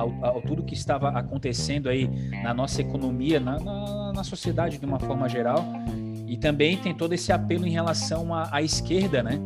Ao, 0.03 0.25
ao, 0.25 0.41
tudo 0.41 0.63
que 0.63 0.73
estava 0.73 1.09
acontecendo 1.09 1.89
aí 1.89 2.09
na 2.43 2.53
nossa 2.53 2.81
economia, 2.81 3.39
na, 3.39 3.59
na, 3.59 4.13
na, 4.13 4.23
sociedade 4.23 4.77
de 4.77 4.85
uma 4.85 4.99
forma 4.99 5.27
geral. 5.27 5.65
E 6.27 6.37
também 6.37 6.77
tem 6.77 6.93
todo 6.93 7.13
esse 7.13 7.31
apelo 7.31 7.65
em 7.65 7.71
relação 7.71 8.33
à, 8.33 8.49
à 8.51 8.61
esquerda, 8.61 9.21
né? 9.21 9.39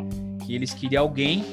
Que 0.45 0.55
eles 0.55 0.73
queriam 0.73 1.03
alguém 1.03 1.43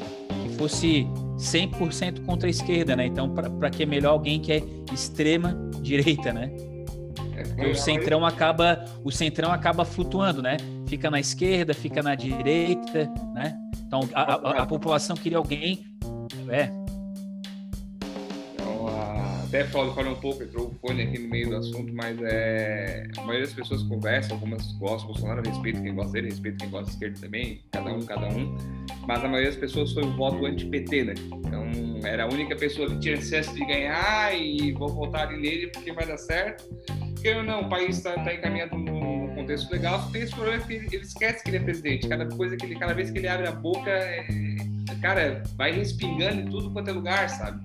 que 0.43 0.55
fosse 0.57 1.07
100% 1.37 2.25
contra 2.25 2.49
a 2.49 2.51
esquerda, 2.51 2.95
né? 2.97 3.07
Então, 3.07 3.29
para 3.35 3.71
que 3.71 3.83
é 3.83 3.87
melhor 3.87 4.13
alguém 4.13 4.41
que 4.41 4.53
é 4.53 4.63
extrema 4.93 5.55
direita, 5.81 6.33
né? 6.33 6.51
Porque 7.49 7.71
o 7.71 7.75
centrão 7.75 8.25
acaba, 8.25 8.85
o 9.05 9.11
centrão 9.11 9.53
acaba 9.53 9.85
flutuando, 9.85 10.41
né? 10.41 10.57
Fica 10.87 11.11
na 11.11 11.19
esquerda, 11.19 11.75
fica 11.75 12.03
na 12.03 12.15
direita, 12.15 13.11
né? 13.35 13.59
Então 13.87 14.09
a, 14.15 14.23
a, 14.23 14.63
a 14.63 14.67
população 14.67 15.17
queria 15.17 15.39
alguém, 15.39 15.85
é, 16.49 16.71
até 19.55 19.65
falou 19.67 20.11
um 20.11 20.15
pouco, 20.17 20.43
entrou 20.43 20.67
o 20.67 20.75
fone 20.81 21.03
aqui 21.03 21.17
no 21.17 21.29
meio 21.29 21.49
do 21.51 21.57
assunto, 21.57 21.93
mas 21.95 22.21
é, 22.23 23.07
a 23.17 23.21
maioria 23.21 23.47
das 23.47 23.55
pessoas 23.55 23.85
conversam, 23.85 24.35
algumas 24.35 24.73
gostam, 24.73 25.07
Bolsonaro 25.07 25.49
respeita 25.49 25.81
quem 25.81 25.95
gosta 25.95 26.13
dele, 26.13 26.31
respeita 26.31 26.59
quem 26.59 26.71
gosta 26.71 26.87
de 26.87 26.91
esquerda 26.91 27.21
também, 27.21 27.61
cada 27.71 27.93
um, 27.93 28.01
cada 28.01 28.29
um, 28.29 28.57
mas 29.07 29.23
a 29.23 29.29
maioria 29.29 29.51
das 29.53 29.61
pessoas 29.61 29.93
foi 29.93 30.03
o 30.03 30.11
voto 30.17 30.45
anti-PT, 30.45 31.05
né? 31.05 31.15
Então 31.47 32.01
era 32.05 32.25
a 32.25 32.27
única 32.27 32.57
pessoa 32.57 32.91
que 32.91 32.99
tinha 32.99 33.17
acesso 33.17 33.55
de 33.55 33.65
ganhar 33.65 34.37
e 34.37 34.73
vou 34.73 34.89
votar 34.89 35.31
nele 35.31 35.69
porque 35.69 35.93
vai 35.93 36.05
dar 36.05 36.19
certo. 36.19 36.65
Porque 37.15 37.33
não, 37.43 37.63
o 37.63 37.69
país 37.69 37.99
está 37.99 38.13
tá 38.25 38.35
encaminhado 38.35 38.77
no 38.77 39.33
contexto 39.37 39.71
legal, 39.71 40.01
só 40.01 40.11
tem 40.11 40.23
esse 40.23 40.35
problema 40.35 40.65
que 40.65 40.73
ele, 40.73 40.87
ele, 40.87 41.05
esquece 41.05 41.45
que 41.45 41.51
ele 41.51 41.59
é 41.59 41.61
presidente. 41.61 42.09
Cada 42.09 42.27
coisa 42.27 42.57
que 42.57 42.67
ele, 42.67 42.75
cada 42.75 42.93
vez 42.93 43.09
que 43.09 43.19
ele 43.19 43.29
abre 43.29 43.47
a 43.47 43.53
boca, 43.53 43.89
é, 43.89 44.57
cara, 45.01 45.45
vai 45.57 45.71
respingando 45.71 46.41
em 46.41 46.45
tudo 46.47 46.73
quanto 46.73 46.91
é 46.91 46.93
lugar, 46.93 47.31
sabe? 47.31 47.63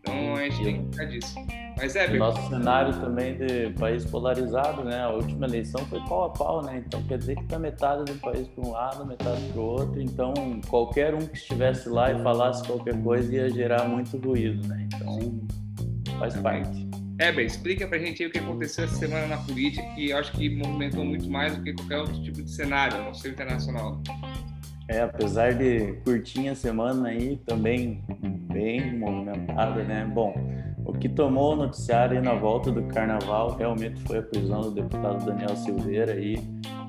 Então 0.00 0.34
a 0.34 0.42
gente 0.48 0.64
tem 0.64 0.84
que 0.84 0.90
ficar 0.90 1.04
disso. 1.04 1.34
Mas 1.76 1.96
é, 1.96 2.06
o 2.08 2.18
nosso 2.18 2.48
cenário 2.50 2.92
também 3.00 3.36
de 3.36 3.70
país 3.78 4.04
polarizado, 4.04 4.84
né? 4.84 5.00
A 5.00 5.10
última 5.10 5.46
eleição 5.46 5.84
foi 5.86 6.00
pau 6.00 6.24
a 6.24 6.30
pau, 6.30 6.62
né? 6.62 6.82
Então 6.86 7.02
quer 7.04 7.18
dizer 7.18 7.36
que 7.36 7.44
tá 7.44 7.58
metade 7.58 8.04
do 8.04 8.18
país 8.20 8.46
para 8.48 8.66
um 8.66 8.70
lado, 8.70 9.06
metade 9.06 9.40
para 9.52 9.60
o 9.60 9.64
outro. 9.64 10.00
Então 10.00 10.34
qualquer 10.68 11.14
um 11.14 11.20
que 11.20 11.36
estivesse 11.36 11.88
lá 11.88 12.12
e 12.12 12.22
falasse 12.22 12.62
qualquer 12.66 13.00
coisa 13.02 13.34
ia 13.34 13.48
gerar 13.48 13.88
muito 13.88 14.16
ruído, 14.18 14.66
né? 14.68 14.88
Então 14.92 15.40
faz 16.18 16.36
parte. 16.36 16.88
É, 17.18 17.30
bem, 17.30 17.46
explica 17.46 17.86
pra 17.86 17.98
gente 17.98 18.22
aí 18.22 18.28
o 18.30 18.32
que 18.32 18.38
aconteceu 18.38 18.84
essa 18.84 18.96
semana 18.96 19.26
na 19.26 19.36
política, 19.38 19.82
que 19.94 20.08
eu 20.08 20.16
acho 20.16 20.32
que 20.32 20.48
movimentou 20.48 21.04
muito 21.04 21.28
mais 21.30 21.54
do 21.54 21.62
que 21.62 21.74
qualquer 21.74 21.98
outro 21.98 22.22
tipo 22.22 22.42
de 22.42 22.50
cenário, 22.50 23.02
no 23.04 23.14
seu 23.14 23.30
internacional. 23.30 24.02
É, 24.90 25.02
apesar 25.02 25.54
de 25.54 25.92
curtinha 26.04 26.52
semana 26.52 27.10
aí, 27.10 27.36
também 27.46 28.02
bem 28.52 28.98
movimentada, 28.98 29.84
né? 29.84 30.04
Bom, 30.12 30.34
o 30.84 30.92
que 30.92 31.08
tomou 31.08 31.52
o 31.52 31.56
noticiário 31.56 32.20
na 32.20 32.34
volta 32.34 32.72
do 32.72 32.82
carnaval 32.88 33.54
realmente 33.56 34.00
foi 34.02 34.18
a 34.18 34.22
prisão 34.22 34.62
do 34.62 34.72
deputado 34.72 35.24
Daniel 35.24 35.54
Silveira 35.54 36.12
aí, 36.12 36.42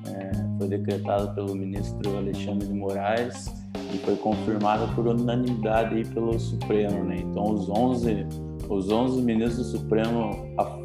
é, 0.08 0.32
foi 0.58 0.66
decretada 0.66 1.32
pelo 1.32 1.54
ministro 1.54 2.16
Alexandre 2.16 2.66
de 2.66 2.74
Moraes 2.74 3.54
e 3.94 3.98
foi 3.98 4.16
confirmada 4.16 4.84
por 4.94 5.06
unanimidade 5.06 5.94
aí 5.94 6.04
pelo 6.04 6.36
Supremo, 6.40 7.04
né? 7.04 7.18
Então 7.18 7.54
os 7.54 7.68
11 7.68 8.26
os 8.68 8.90
11 8.90 9.22
ministros 9.22 9.70
do 9.70 9.78
Supremo 9.78 10.30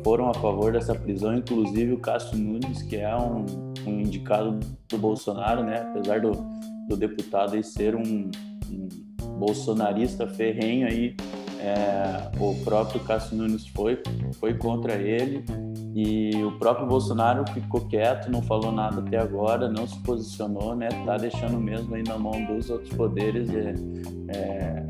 foram 0.04 0.30
a 0.30 0.34
favor 0.36 0.72
dessa 0.72 0.94
prisão, 0.94 1.34
inclusive 1.34 1.94
o 1.94 1.98
Cássio 1.98 2.38
Nunes, 2.38 2.84
que 2.84 2.98
é 2.98 3.16
um, 3.16 3.46
um 3.88 4.02
indicado 4.02 4.60
do 4.90 4.98
Bolsonaro, 5.00 5.64
né? 5.64 5.80
Apesar 5.90 6.20
do 6.20 6.32
do 6.88 6.96
deputado 6.96 7.58
e 7.58 7.64
ser 7.64 7.96
um, 7.96 8.30
um 8.72 8.88
bolsonarista 9.38 10.28
ferrenho 10.28 10.88
aí, 10.88 11.16
é, 11.60 12.30
o 12.40 12.54
próprio 12.64 13.00
Cássio 13.02 13.38
Nunes 13.38 13.68
foi, 13.68 14.02
foi 14.40 14.54
contra 14.54 14.96
ele 14.96 15.44
e 15.96 16.44
o 16.44 16.52
próprio 16.60 16.86
Bolsonaro 16.86 17.44
ficou 17.52 17.82
quieto, 17.88 18.30
não 18.30 18.42
falou 18.42 18.72
nada 18.72 19.02
até 19.02 19.18
agora, 19.18 19.68
não 19.68 19.88
se 19.88 20.00
posicionou, 20.04 20.76
né? 20.76 20.90
Tá 21.06 21.18
deixando 21.18 21.60
mesmo 21.60 21.96
aí 21.96 22.04
na 22.04 22.18
mão 22.20 22.46
dos 22.46 22.70
outros 22.70 22.94
poderes. 22.94 23.50
É, 23.50 23.74
é, 24.30 24.88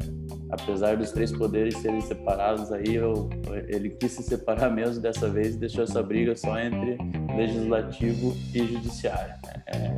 apesar 0.49 0.97
dos 0.97 1.11
três 1.11 1.31
poderes 1.31 1.77
serem 1.77 2.01
separados 2.01 2.71
aí, 2.73 2.95
eu, 2.95 3.29
ele 3.69 3.91
quis 3.91 4.11
se 4.11 4.23
separar 4.23 4.69
mesmo 4.69 5.01
dessa 5.01 5.29
vez 5.29 5.55
e 5.55 5.59
deixou 5.59 5.85
essa 5.85 6.03
briga 6.03 6.35
só 6.35 6.59
entre 6.59 6.97
legislativo 7.37 8.35
e 8.53 8.59
judiciário. 8.59 9.35
Né? 9.45 9.63
É, 9.67 9.97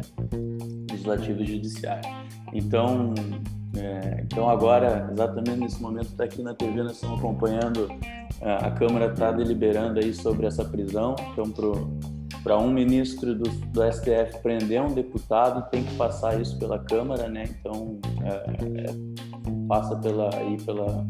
legislativo 0.99 1.41
e 1.41 1.45
judiciário. 1.45 2.09
Então, 2.53 3.13
é, 3.75 4.21
então 4.23 4.49
agora, 4.49 5.09
exatamente 5.11 5.59
nesse 5.59 5.81
momento, 5.81 6.07
está 6.07 6.23
aqui 6.23 6.41
na 6.41 6.53
TV, 6.53 6.83
nós 6.83 6.93
estamos 6.93 7.19
acompanhando, 7.19 7.87
é, 8.41 8.53
a 8.65 8.71
Câmara 8.71 9.11
está 9.11 9.31
deliberando 9.31 9.99
aí 9.99 10.13
sobre 10.13 10.47
essa 10.47 10.65
prisão, 10.65 11.15
então 11.31 11.51
para 12.43 12.57
um 12.57 12.71
ministro 12.71 13.35
do, 13.35 13.49
do, 13.49 13.91
STF 13.91 14.41
prender 14.41 14.81
um 14.81 14.93
deputado 14.93 15.69
tem 15.69 15.83
que 15.83 15.93
passar 15.95 16.39
isso 16.39 16.57
pela 16.57 16.79
Câmara, 16.79 17.27
né? 17.27 17.43
Então 17.59 17.99
é, 18.23 18.31
é, 18.31 19.67
passa 19.67 19.95
pela 19.97 20.33
aí 20.35 20.57
pela 20.63 21.05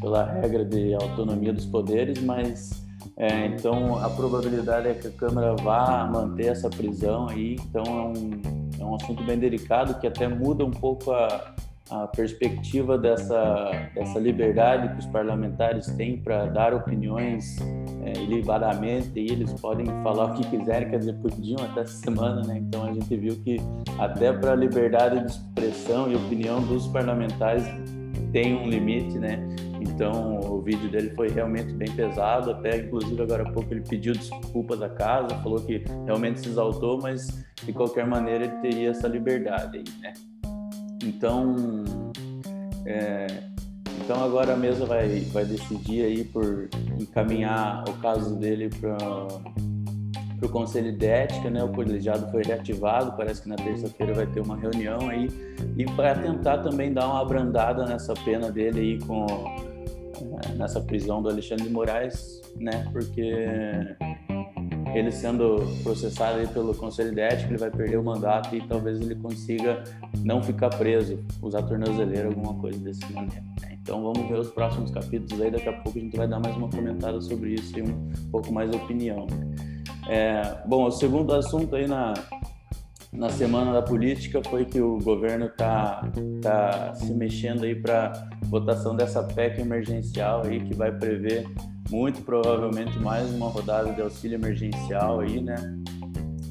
pela 0.00 0.24
regra 0.24 0.64
de 0.64 0.94
autonomia 0.94 1.52
dos 1.52 1.66
poderes, 1.66 2.22
mas 2.22 2.70
é, 3.16 3.46
então 3.46 4.02
a 4.02 4.08
probabilidade 4.08 4.88
é 4.88 4.94
que 4.94 5.06
a 5.08 5.10
Câmara 5.10 5.54
vá 5.56 6.08
manter 6.10 6.46
essa 6.46 6.70
prisão 6.70 7.28
aí. 7.28 7.56
Então 7.68 7.82
é 7.84 8.18
um 8.18 8.59
é 8.80 8.84
um 8.84 8.94
assunto 8.94 9.22
bem 9.24 9.38
delicado 9.38 10.00
que 10.00 10.06
até 10.06 10.26
muda 10.26 10.64
um 10.64 10.70
pouco 10.70 11.12
a, 11.12 11.54
a 11.90 12.06
perspectiva 12.06 12.96
dessa, 12.96 13.90
dessa 13.94 14.18
liberdade 14.18 14.92
que 14.94 15.00
os 15.00 15.06
parlamentares 15.06 15.86
têm 15.96 16.16
para 16.16 16.46
dar 16.46 16.72
opiniões 16.72 17.56
é, 18.02 18.12
ilibadamente 18.22 19.18
e 19.18 19.30
eles 19.30 19.52
podem 19.60 19.86
falar 20.02 20.32
o 20.32 20.34
que 20.34 20.48
quiserem, 20.48 20.88
quer 20.88 20.98
dizer, 20.98 21.14
podiam 21.14 21.62
até 21.62 21.80
essa 21.80 21.98
semana, 21.98 22.42
né? 22.46 22.58
Então 22.58 22.84
a 22.84 22.92
gente 22.92 23.14
viu 23.16 23.36
que 23.42 23.58
até 23.98 24.32
para 24.32 24.52
a 24.52 24.56
liberdade 24.56 25.20
de 25.20 25.32
expressão 25.32 26.10
e 26.10 26.16
opinião 26.16 26.62
dos 26.62 26.86
parlamentares 26.86 27.64
tem 28.32 28.54
um 28.54 28.68
limite, 28.68 29.18
né? 29.18 29.44
Então 30.00 30.40
o 30.40 30.62
vídeo 30.62 30.90
dele 30.90 31.10
foi 31.10 31.28
realmente 31.28 31.74
bem 31.74 31.92
pesado, 31.92 32.52
até 32.52 32.78
inclusive 32.78 33.20
agora 33.20 33.42
há 33.46 33.52
pouco 33.52 33.70
ele 33.70 33.82
pediu 33.86 34.14
desculpas 34.14 34.80
à 34.80 34.88
casa, 34.88 35.28
falou 35.42 35.60
que 35.60 35.84
realmente 36.06 36.40
se 36.40 36.48
exaltou, 36.48 36.98
mas 37.02 37.44
de 37.62 37.70
qualquer 37.70 38.06
maneira 38.06 38.46
ele 38.46 38.56
teria 38.62 38.88
essa 38.88 39.06
liberdade 39.06 39.76
aí, 39.76 39.84
né? 40.00 40.14
Então, 41.04 41.54
é, 42.86 43.26
então 44.02 44.24
agora 44.24 44.54
a 44.54 44.56
mesa 44.56 44.86
vai, 44.86 45.20
vai 45.32 45.44
decidir 45.44 46.02
aí 46.06 46.24
por 46.24 46.70
encaminhar 46.98 47.84
o 47.86 47.92
caso 48.00 48.36
dele 48.36 48.70
para 48.70 48.96
para 50.38 50.46
o 50.46 50.50
Conselho 50.50 50.96
de 50.96 51.04
Ética, 51.04 51.50
né? 51.50 51.62
O 51.62 51.68
colegiado 51.68 52.30
foi 52.30 52.42
reativado, 52.42 53.14
parece 53.14 53.42
que 53.42 53.50
na 53.50 53.56
terça-feira 53.56 54.14
vai 54.14 54.26
ter 54.26 54.40
uma 54.40 54.56
reunião 54.56 55.10
aí 55.10 55.28
e 55.76 55.84
para 55.84 56.14
tentar 56.14 56.58
também 56.62 56.94
dar 56.94 57.06
uma 57.06 57.20
abrandada 57.20 57.84
nessa 57.84 58.14
pena 58.14 58.50
dele 58.50 58.80
aí 58.80 58.98
com 59.00 59.69
nessa 60.56 60.80
prisão 60.80 61.22
do 61.22 61.28
Alexandre 61.28 61.64
de 61.64 61.70
Moraes, 61.70 62.42
né? 62.56 62.88
Porque 62.92 63.34
ele 64.94 65.10
sendo 65.12 65.56
processado 65.82 66.46
pelo 66.48 66.74
Conselho 66.74 67.14
de 67.14 67.20
Ética, 67.20 67.50
ele 67.50 67.58
vai 67.58 67.70
perder 67.70 67.96
o 67.98 68.02
mandato 68.02 68.54
e 68.54 68.60
talvez 68.66 69.00
ele 69.00 69.14
consiga 69.14 69.84
não 70.24 70.42
ficar 70.42 70.70
preso, 70.70 71.18
usar 71.40 71.62
tornozeleira, 71.62 72.28
alguma 72.28 72.54
coisa 72.54 72.78
desse 72.78 73.00
maneira. 73.12 73.42
Né? 73.62 73.78
Então 73.82 74.02
vamos 74.02 74.28
ver 74.28 74.38
os 74.38 74.50
próximos 74.50 74.90
capítulos 74.90 75.40
aí, 75.40 75.50
daqui 75.50 75.68
a 75.68 75.72
pouco 75.72 75.98
a 75.98 76.02
gente 76.02 76.16
vai 76.16 76.26
dar 76.26 76.40
mais 76.40 76.56
uma 76.56 76.68
comentada 76.68 77.20
sobre 77.20 77.54
isso 77.54 77.78
e 77.78 77.82
um 77.82 78.12
pouco 78.30 78.52
mais 78.52 78.70
de 78.70 78.76
opinião. 78.76 79.26
Né? 79.26 79.54
É, 80.08 80.58
bom, 80.66 80.86
o 80.86 80.90
segundo 80.90 81.32
assunto 81.34 81.76
aí 81.76 81.86
na, 81.86 82.14
na 83.12 83.28
semana 83.28 83.72
da 83.72 83.82
política 83.82 84.40
foi 84.48 84.64
que 84.64 84.80
o 84.80 84.98
governo 84.98 85.46
está 85.46 86.02
tá 86.40 86.94
se 86.94 87.12
mexendo 87.12 87.64
aí 87.64 87.74
para 87.74 88.12
votação 88.44 88.94
dessa 88.94 89.22
PEC 89.22 89.60
emergencial 89.60 90.42
aí 90.44 90.60
que 90.60 90.74
vai 90.74 90.92
prever 90.92 91.46
muito 91.90 92.22
provavelmente 92.22 92.96
mais 93.00 93.28
uma 93.34 93.48
rodada 93.48 93.92
de 93.92 94.00
auxílio 94.00 94.36
emergencial 94.36 95.20
aí, 95.20 95.40
né? 95.40 95.56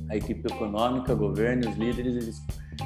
A 0.10 0.18
equipe 0.18 0.52
econômica, 0.52 1.16
governo, 1.16 1.70
os 1.70 1.78
líderes, 1.78 2.44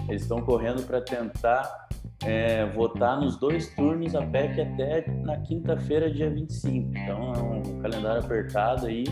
eles 0.07 0.21
estão 0.21 0.39
correndo 0.41 0.85
para 0.85 1.01
tentar 1.01 1.87
é, 2.25 2.65
votar 2.67 3.19
nos 3.19 3.37
dois 3.37 3.73
turnos 3.75 4.15
a 4.15 4.21
PEC 4.21 4.61
até 4.61 5.05
na 5.23 5.37
quinta-feira, 5.37 6.11
dia 6.11 6.29
25. 6.29 6.91
Então 6.95 7.33
é 7.33 7.39
um 7.39 7.81
calendário 7.81 8.23
apertado 8.23 8.85
aí 8.85 9.05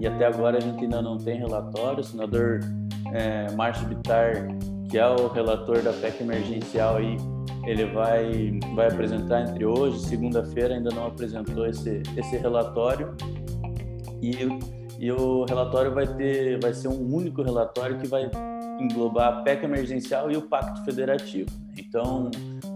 e 0.00 0.06
até 0.06 0.26
agora 0.26 0.58
a 0.58 0.60
gente 0.60 0.84
ainda 0.84 1.02
não 1.02 1.18
tem 1.18 1.38
relatório. 1.38 2.00
O 2.00 2.04
senador 2.04 2.60
é, 3.14 3.50
Márcio 3.52 3.86
que 4.90 4.98
é 4.98 5.06
o 5.06 5.28
relator 5.28 5.80
da 5.82 5.92
PEC 5.92 6.22
emergencial 6.22 6.96
aí, 6.96 7.16
ele 7.64 7.86
vai, 7.86 8.60
vai 8.74 8.88
apresentar 8.88 9.42
entre 9.42 9.64
hoje 9.64 9.96
e 9.96 10.00
segunda-feira, 10.00 10.74
ainda 10.74 10.90
não 10.90 11.06
apresentou 11.06 11.66
esse, 11.66 12.02
esse 12.16 12.36
relatório. 12.36 13.16
E, 14.20 14.36
e 14.98 15.12
o 15.12 15.44
relatório 15.44 15.92
vai 15.92 16.06
ter 16.06 16.60
vai 16.60 16.74
ser 16.74 16.88
um 16.88 17.14
único 17.14 17.42
relatório 17.42 17.98
que 17.98 18.06
vai 18.06 18.30
englobar 18.80 19.28
a 19.28 19.42
PEC 19.42 19.64
emergencial 19.64 20.30
e 20.30 20.36
o 20.36 20.42
Pacto 20.42 20.84
Federativo. 20.84 21.48
Então, 21.78 22.30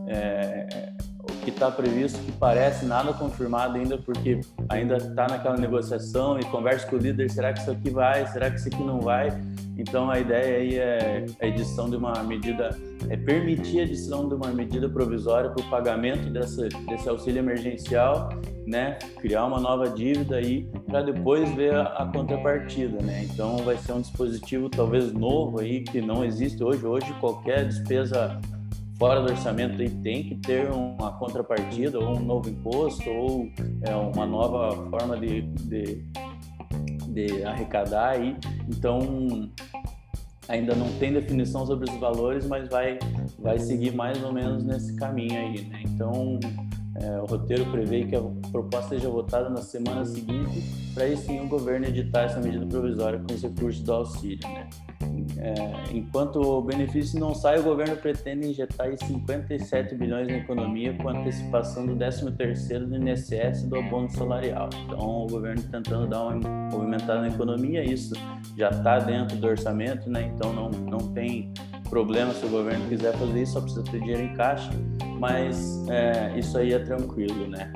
é, 0.07 0.93
o 1.23 1.33
que 1.45 1.51
está 1.51 1.71
previsto, 1.71 2.19
que 2.21 2.33
parece 2.33 2.87
nada 2.87 3.13
confirmado 3.13 3.77
ainda, 3.77 3.99
porque 3.99 4.41
ainda 4.69 4.97
está 4.97 5.27
naquela 5.29 5.57
negociação 5.57 6.39
e 6.39 6.45
conversa 6.45 6.87
com 6.87 6.97
o 6.97 6.99
líder, 6.99 7.31
será 7.31 7.53
que 7.53 7.61
isso 7.61 7.71
aqui 7.71 7.91
vai, 7.91 8.27
será 8.29 8.51
que 8.51 8.57
isso 8.57 8.69
aqui 8.69 8.83
não 8.83 9.01
vai? 9.01 9.29
Então 9.79 10.11
a 10.11 10.19
ideia 10.19 10.59
aí 10.59 10.77
é 10.77 11.27
a 11.41 11.47
edição 11.47 11.89
de 11.89 11.97
uma 11.97 12.13
medida, 12.25 12.77
é 13.09 13.17
permitir 13.17 13.79
a 13.79 13.83
edição 13.85 14.29
de 14.29 14.35
uma 14.35 14.49
medida 14.49 14.89
provisória 14.89 15.51
para 15.51 15.65
o 15.65 15.71
pagamento 15.71 16.29
dessa, 16.31 16.69
desse 16.89 17.09
auxílio 17.09 17.39
emergencial, 17.39 18.29
né? 18.67 18.99
Criar 19.21 19.47
uma 19.47 19.61
nova 19.61 19.89
dívida 19.89 20.37
aí 20.37 20.69
para 20.85 21.03
depois 21.03 21.49
ver 21.55 21.75
a, 21.75 21.85
a, 21.85 22.07
contrapartida, 22.07 23.01
né? 23.01 23.25
Então 23.25 23.59
vai 23.59 23.77
ser 23.77 23.93
um 23.93 24.01
dispositivo 24.01 24.69
talvez 24.69 25.13
novo 25.13 25.61
aí 25.61 25.83
que 25.83 26.01
não 26.01 26.25
existe 26.25 26.63
hoje. 26.63 26.85
Hoje 26.85 27.15
qualquer 27.21 27.67
despesa 27.69 28.41
fora 28.99 29.21
do 29.21 29.31
orçamento 29.31 29.81
aí 29.81 29.89
tem 29.89 30.25
que 30.25 30.35
ter 30.35 30.69
uma 30.73 31.13
contrapartida 31.13 32.01
ou 32.01 32.17
um 32.17 32.21
novo 32.21 32.51
imposto 32.51 33.09
ou 33.09 33.49
é, 33.83 33.95
uma 33.95 34.27
nova 34.27 34.91
forma 34.91 35.17
de, 35.17 35.43
de, 35.43 36.05
arrecadar 37.45 38.11
aí. 38.11 38.37
Então 38.69 39.51
ainda 40.49 40.75
não 40.75 40.91
tem 40.99 41.13
definição 41.13 41.67
sobre 41.67 41.91
os 41.91 41.97
valores, 41.99 42.47
mas 42.47 42.69
vai, 42.69 42.99
vai 43.39 43.59
seguir 43.59 43.95
mais 43.95 44.23
ou 44.25 44.33
menos 44.33 44.65
nesse 44.65 44.97
caminho 44.97 45.39
aí, 45.39 45.67
né? 45.67 45.83
Então 45.85 46.41
é, 47.01 47.21
o 47.21 47.27
roteiro 47.27 47.71
prevê 47.71 48.05
que 48.05 48.17
a 48.17 48.23
proposta 48.51 48.91
seja 48.91 49.09
votada 49.09 49.49
na 49.49 49.61
semana 49.63 50.05
seguinte, 50.05 50.63
para 50.95 51.05
aí 51.05 51.17
sim 51.17 51.41
o 51.41 51.47
governo 51.47 51.87
editar 51.87 52.23
essa 52.23 52.41
medida 52.41 52.67
provisória 52.67 53.21
com 53.21 53.35
os 53.35 53.43
recursos 53.43 53.83
do 53.83 53.93
auxílio. 53.93 54.49
Né? 54.49 54.69
É, 55.39 55.97
enquanto 55.97 56.41
o 56.41 56.63
benefício 56.63 57.19
não 57.19 57.35
sai, 57.35 57.59
o 57.59 57.63
governo 57.63 57.97
pretende 57.97 58.49
injetar 58.49 58.97
57 58.97 59.95
bilhões 59.95 60.29
na 60.29 60.39
economia 60.39 60.93
com 60.95 61.09
antecipação 61.09 61.87
do 61.87 61.97
13º 61.97 62.87
do 62.87 62.97
INSS 62.97 63.65
do 63.65 63.77
abono 63.77 64.11
salarial. 64.11 64.69
Então, 64.85 65.25
o 65.25 65.27
governo 65.27 65.63
tentando 65.63 66.07
dar 66.07 66.23
uma 66.23 66.37
movimentada 66.71 67.21
na 67.21 67.29
economia, 67.29 67.85
isso 67.85 68.15
já 68.57 68.71
está 68.71 68.99
dentro 68.99 69.37
do 69.37 69.47
orçamento, 69.47 70.11
né? 70.11 70.33
então 70.35 70.53
não, 70.53 70.71
não 70.71 71.13
tem 71.13 71.53
problema 71.89 72.33
se 72.33 72.45
o 72.45 72.49
governo 72.49 72.87
quiser 72.89 73.13
fazer 73.15 73.43
isso, 73.43 73.53
só 73.53 73.61
precisa 73.61 73.85
ter 73.85 74.01
dinheiro 74.01 74.23
em 74.23 74.35
caixa, 74.35 74.71
mas 75.19 75.87
é, 75.89 76.39
isso 76.39 76.57
aí 76.59 76.73
é 76.73 76.79
tranquilo, 76.79 77.49
né? 77.49 77.73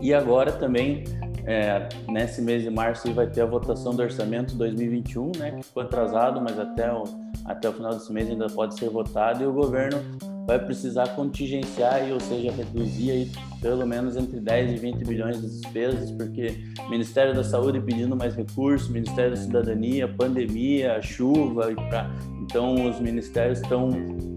E 0.00 0.14
agora 0.14 0.52
também, 0.52 1.04
é, 1.48 1.88
nesse 2.06 2.42
mês 2.42 2.62
de 2.62 2.68
março, 2.68 3.10
vai 3.14 3.26
ter 3.26 3.40
a 3.40 3.46
votação 3.46 3.94
do 3.94 4.02
orçamento 4.02 4.54
2021, 4.54 5.32
né? 5.38 5.52
Que 5.52 5.62
ficou 5.62 5.82
atrasado, 5.82 6.42
mas 6.42 6.58
até 6.58 6.92
o, 6.92 7.04
até 7.46 7.70
o 7.70 7.72
final 7.72 7.94
desse 7.94 8.12
mês 8.12 8.28
ainda 8.28 8.48
pode 8.48 8.78
ser 8.78 8.90
votado, 8.90 9.42
e 9.42 9.46
o 9.46 9.52
governo 9.52 9.98
vai 10.46 10.58
precisar 10.58 11.08
contingenciar, 11.08 12.02
ou 12.12 12.20
seja, 12.20 12.52
reduzir 12.52 13.10
aí 13.10 13.30
pelo 13.62 13.86
menos 13.86 14.14
entre 14.14 14.38
10 14.38 14.72
e 14.72 14.76
20 14.76 15.04
bilhões 15.04 15.40
de 15.40 15.48
despesas, 15.48 16.10
porque 16.10 16.54
Ministério 16.90 17.34
da 17.34 17.42
Saúde 17.42 17.80
pedindo 17.80 18.14
mais 18.14 18.34
recursos, 18.34 18.90
Ministério 18.90 19.30
da 19.30 19.36
Cidadania, 19.36 20.06
pandemia, 20.06 21.00
chuva, 21.00 21.72
pra... 21.88 22.10
então 22.48 22.88
os 22.88 22.98
ministérios 22.98 23.60
estão 23.60 23.90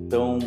estão 0.03 0.37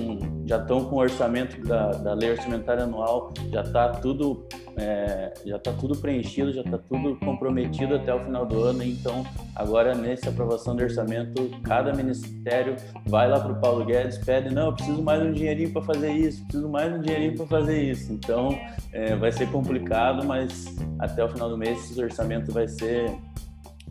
já 0.47 0.59
estão 0.59 0.85
com 0.85 0.97
o 0.97 0.99
orçamento 0.99 1.59
da, 1.67 1.93
da 1.93 2.13
lei 2.13 2.33
orçamentária 2.33 2.85
anual, 2.85 3.33
já 3.51 3.63
está 3.63 3.89
tudo 3.89 4.47
é, 4.77 5.33
já 5.47 5.57
está 5.57 5.73
tudo 5.73 5.97
preenchido, 5.97 6.53
já 6.53 6.61
está 6.61 6.77
tudo 6.77 7.17
comprometido 7.21 7.95
até 7.95 8.13
o 8.13 8.21
final 8.25 8.45
do 8.45 8.63
ano. 8.65 8.83
Então, 8.83 9.25
agora 9.55 9.95
nessa 9.95 10.31
aprovação 10.31 10.75
do 10.77 10.83
orçamento, 10.83 11.51
cada 11.63 11.95
ministério 11.95 12.77
vai 13.07 13.29
lá 13.29 13.41
para 13.41 13.53
o 13.53 13.61
Paulo 13.61 13.85
Guedes, 13.85 14.19
pede 14.19 14.53
não, 14.53 14.67
eu 14.67 14.73
preciso 14.73 15.03
mais 15.03 15.23
um 15.23 15.33
dinheirinho 15.33 15.73
para 15.73 15.83
fazer 15.83 16.13
isso, 16.13 16.43
preciso 16.43 16.69
mais 16.69 16.93
um 16.93 17.01
dinheirinho 17.01 17.37
para 17.37 17.47
fazer 17.47 17.83
isso. 17.83 18.13
Então, 18.13 18.59
é, 18.93 19.15
vai 19.17 19.33
ser 19.33 19.49
complicado, 19.51 20.27
mas 20.27 20.67
até 20.99 21.25
o 21.25 21.29
final 21.29 21.49
do 21.49 21.57
mês 21.57 21.91
esse 21.91 22.03
orçamento 22.03 22.53
vai 22.53 22.69
ser 22.69 23.17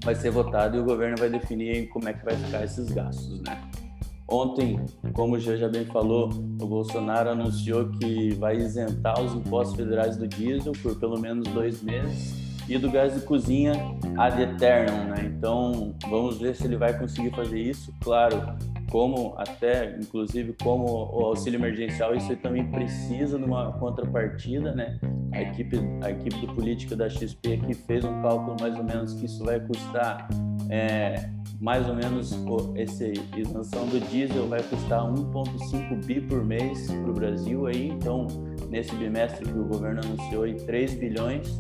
vai 0.04 0.16
ser 0.16 0.32
votado 0.32 0.78
e 0.78 0.80
o 0.80 0.84
governo 0.84 1.16
vai 1.18 1.30
definir 1.30 1.88
como 1.90 2.08
é 2.10 2.14
que 2.14 2.24
vai 2.24 2.36
ficar 2.36 2.64
esses 2.64 2.90
gastos, 2.90 3.42
né? 3.42 3.62
Ontem, 4.28 4.80
como 5.14 5.36
o 5.36 5.40
Jean 5.40 5.58
já 5.58 5.70
bem 5.70 5.86
falou, 5.86 6.30
o 6.30 6.66
Bolsonaro 6.66 7.30
anunciou 7.30 7.90
que 7.92 8.34
vai 8.36 8.56
isentar 8.56 9.22
os 9.22 9.34
impostos 9.34 9.76
federais 9.76 10.18
do 10.18 10.28
diesel 10.28 10.74
por 10.82 10.96
pelo 10.98 11.20
menos 11.20 11.48
dois 11.50 11.84
meses 11.84 12.34
e 12.68 12.78
do 12.78 12.90
gás 12.90 13.14
de 13.14 13.22
cozinha 13.22 13.74
ad 14.18 14.42
eternum, 14.42 15.10
né? 15.10 15.26
Então, 15.26 15.94
vamos 16.10 16.40
ver 16.40 16.56
se 16.56 16.66
ele 16.66 16.78
vai 16.78 16.98
conseguir 16.98 17.32
fazer 17.32 17.60
isso. 17.60 17.94
Claro, 18.02 18.42
como 18.94 19.34
até, 19.38 19.98
inclusive, 20.00 20.56
como 20.62 20.86
o 20.86 21.26
auxílio 21.26 21.58
emergencial, 21.58 22.14
isso 22.14 22.36
também 22.38 22.64
precisa 22.70 23.40
de 23.40 23.44
uma 23.44 23.72
contrapartida, 23.80 24.72
né? 24.72 25.00
A 25.32 25.42
equipe, 25.42 25.80
a 26.04 26.12
equipe 26.12 26.40
de 26.40 26.46
política 26.54 26.96
da 26.96 27.10
XP 27.10 27.54
aqui 27.54 27.74
fez 27.74 28.06
um 28.06 28.22
cálculo 28.22 28.56
mais 28.62 28.78
ou 28.78 28.84
menos 28.84 29.16
que 29.16 29.26
isso 29.26 29.44
vai 29.44 29.60
custar 29.60 30.28
é, 30.70 31.28
mais 31.60 31.90
ou 31.90 31.96
menos 31.96 32.38
essa 32.76 33.06
isenção 33.36 33.88
do 33.88 34.00
diesel 34.12 34.48
vai 34.48 34.62
custar 34.62 35.02
1,5 35.12 36.06
bi 36.06 36.22
por 36.22 36.46
mês 36.46 36.86
para 36.92 37.10
o 37.10 37.14
Brasil 37.14 37.66
aí, 37.66 37.90
então 37.90 38.28
nesse 38.70 38.94
bimestre 38.94 39.44
que 39.44 39.58
o 39.58 39.66
governo 39.66 40.02
anunciou 40.06 40.44
aí 40.44 40.54
3 40.54 40.94
bilhões 40.94 41.58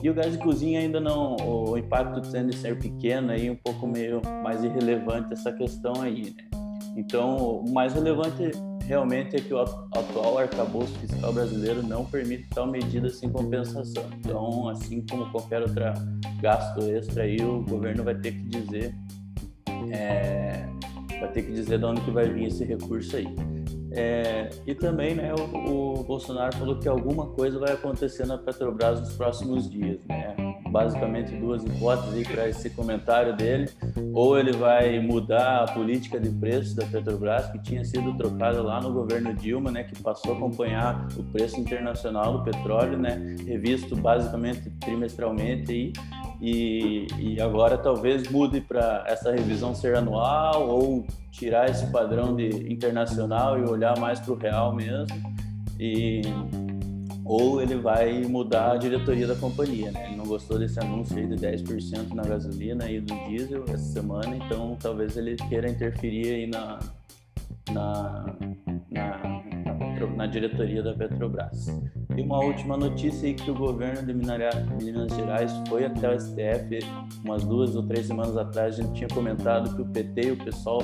e 0.00 0.08
o 0.08 0.14
gás 0.14 0.30
de 0.30 0.38
cozinha 0.38 0.78
ainda 0.78 1.00
não, 1.00 1.34
o 1.34 1.76
impacto 1.76 2.20
tende 2.30 2.54
a 2.54 2.58
ser 2.60 2.78
pequeno 2.78 3.32
aí, 3.32 3.50
um 3.50 3.56
pouco 3.56 3.88
meio 3.88 4.22
mais 4.40 4.62
irrelevante 4.62 5.32
essa 5.32 5.50
questão 5.50 6.00
aí, 6.00 6.32
né? 6.36 6.65
Então, 6.96 7.60
o 7.60 7.72
mais 7.72 7.92
relevante 7.92 8.50
realmente 8.86 9.36
é 9.36 9.40
que 9.40 9.52
o 9.52 9.60
atual 9.60 10.38
arcabouço 10.38 10.92
fiscal 10.98 11.32
brasileiro 11.32 11.82
não 11.82 12.04
permite 12.04 12.48
tal 12.54 12.66
medida 12.66 13.08
sem 13.10 13.30
compensação. 13.30 14.04
Então, 14.18 14.68
assim 14.68 15.04
como 15.08 15.30
qualquer 15.30 15.62
outro 15.62 15.84
gasto 16.40 16.80
extra 16.82 17.24
aí, 17.24 17.36
o 17.40 17.62
governo 17.62 18.02
vai 18.02 18.14
ter 18.14 18.32
que 18.32 18.42
dizer 18.48 18.94
é, 19.92 20.66
vai 21.20 21.30
ter 21.32 21.42
que 21.42 21.52
dizer 21.52 21.78
de 21.78 21.84
onde 21.84 22.00
que 22.02 22.10
vai 22.10 22.28
vir 22.28 22.46
esse 22.46 22.64
recurso 22.64 23.16
aí. 23.16 23.26
É, 23.92 24.50
e 24.66 24.74
também, 24.74 25.14
né, 25.14 25.32
o, 25.34 26.00
o, 26.00 26.04
Bolsonaro 26.04 26.54
falou 26.56 26.78
que 26.78 26.88
alguma 26.88 27.28
coisa 27.28 27.58
vai 27.58 27.72
acontecer 27.72 28.26
na 28.26 28.36
Petrobras 28.36 29.00
nos 29.00 29.14
próximos 29.14 29.70
dias, 29.70 30.04
né? 30.06 30.36
Basicamente 30.70 31.34
duas 31.36 31.64
hipóteses 31.64 32.26
para 32.26 32.48
esse 32.48 32.70
comentário 32.70 33.36
dele. 33.36 33.68
Ou 34.12 34.38
ele 34.38 34.52
vai 34.52 34.98
mudar 35.00 35.64
a 35.64 35.72
política 35.72 36.18
de 36.18 36.30
preços 36.30 36.74
da 36.74 36.84
Petrobras, 36.86 37.50
que 37.50 37.58
tinha 37.58 37.84
sido 37.84 38.16
trocada 38.16 38.62
lá 38.62 38.80
no 38.80 38.92
governo 38.92 39.34
Dilma, 39.34 39.70
né, 39.70 39.84
que 39.84 40.00
passou 40.02 40.32
a 40.32 40.36
acompanhar 40.36 41.06
o 41.16 41.22
preço 41.24 41.60
internacional 41.60 42.38
do 42.38 42.44
petróleo, 42.44 42.98
né, 42.98 43.36
revisto 43.46 43.96
basicamente 43.96 44.70
trimestralmente 44.80 45.72
aí 45.72 45.92
e, 46.40 47.06
e 47.18 47.40
agora 47.40 47.78
talvez 47.78 48.28
mude 48.30 48.60
para 48.60 49.04
essa 49.06 49.32
revisão 49.32 49.74
ser 49.74 49.96
anual 49.96 50.68
ou 50.68 51.06
tirar 51.30 51.68
esse 51.70 51.86
padrão 51.90 52.34
de 52.34 52.72
internacional 52.72 53.58
e 53.58 53.62
olhar 53.62 53.98
mais 53.98 54.20
para 54.20 54.32
o 54.32 54.36
real 54.36 54.74
mesmo 54.74 55.16
e 55.78 56.22
ou 57.26 57.60
ele 57.60 57.74
vai 57.74 58.22
mudar 58.22 58.72
a 58.72 58.76
diretoria 58.76 59.26
da 59.26 59.34
companhia, 59.34 59.90
né? 59.90 60.06
Ele 60.06 60.16
não 60.16 60.24
gostou 60.24 60.58
desse 60.58 60.78
anúncio 60.78 61.16
aí 61.18 61.26
de 61.26 61.34
10% 61.34 62.14
na 62.14 62.22
gasolina 62.22 62.88
e 62.90 63.00
do 63.00 63.14
diesel 63.26 63.64
essa 63.64 63.78
semana, 63.78 64.36
então 64.36 64.76
talvez 64.80 65.16
ele 65.16 65.34
queira 65.36 65.68
interferir 65.68 66.28
aí 66.28 66.46
na, 66.46 66.78
na, 67.72 68.36
na, 68.90 69.42
na, 70.16 70.26
diretoria 70.26 70.82
da 70.82 70.94
Petrobras. 70.94 71.66
E 72.16 72.22
uma 72.22 72.38
última 72.38 72.76
notícia 72.76 73.28
aí 73.28 73.34
que 73.34 73.50
o 73.50 73.54
governo 73.54 74.06
de 74.06 74.14
Minas 74.14 75.12
Gerais 75.12 75.52
foi 75.68 75.84
até 75.84 76.14
o 76.14 76.20
STF 76.20 76.78
umas 77.24 77.44
duas 77.44 77.74
ou 77.74 77.82
três 77.82 78.06
semanas 78.06 78.36
atrás. 78.36 78.78
A 78.78 78.82
gente 78.82 78.94
tinha 78.94 79.08
comentado 79.08 79.74
que 79.74 79.82
o 79.82 79.86
PT 79.86 80.28
e 80.28 80.30
o 80.30 80.36
pessoal 80.36 80.80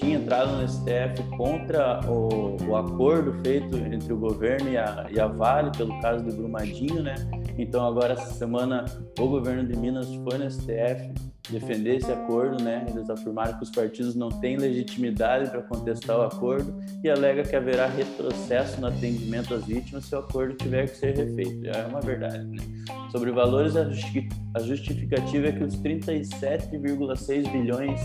tinha 0.00 0.16
entrado 0.16 0.56
no 0.56 0.66
STF 0.66 1.22
contra 1.36 2.00
o, 2.10 2.56
o 2.66 2.76
acordo 2.76 3.34
feito 3.42 3.76
entre 3.76 4.12
o 4.12 4.16
governo 4.16 4.70
e 4.70 4.76
a, 4.78 5.06
e 5.10 5.20
a 5.20 5.26
Vale 5.26 5.70
pelo 5.76 6.00
caso 6.00 6.24
do 6.24 6.34
Brumadinho, 6.34 7.02
né? 7.02 7.14
Então 7.58 7.86
agora 7.86 8.14
essa 8.14 8.32
semana 8.32 8.86
o 9.18 9.28
governo 9.28 9.66
de 9.68 9.76
Minas 9.76 10.08
foi 10.24 10.38
no 10.38 10.50
STF 10.50 11.12
defender 11.50 11.96
esse 11.96 12.10
acordo, 12.10 12.62
né? 12.62 12.86
Eles 12.88 13.10
afirmaram 13.10 13.56
que 13.58 13.64
os 13.64 13.70
partidos 13.70 14.14
não 14.14 14.28
têm 14.28 14.56
legitimidade 14.56 15.50
para 15.50 15.62
contestar 15.62 16.18
o 16.18 16.22
acordo 16.22 16.80
e 17.04 17.10
alega 17.10 17.42
que 17.42 17.56
haverá 17.56 17.86
retrocesso 17.86 18.80
no 18.80 18.86
atendimento 18.86 19.52
às 19.54 19.64
vítimas 19.64 20.04
se 20.04 20.14
o 20.14 20.18
acordo 20.18 20.54
tiver 20.54 20.88
que 20.88 20.96
ser 20.96 21.16
refeito. 21.16 21.66
É 21.66 21.86
uma 21.86 22.00
verdade, 22.00 22.44
né? 22.46 22.62
Sobre 23.10 23.32
valores, 23.32 23.74
a 23.76 24.60
justificativa 24.60 25.48
é 25.48 25.52
que 25.52 25.64
os 25.64 25.76
37,6 25.76 27.50
bilhões 27.50 28.00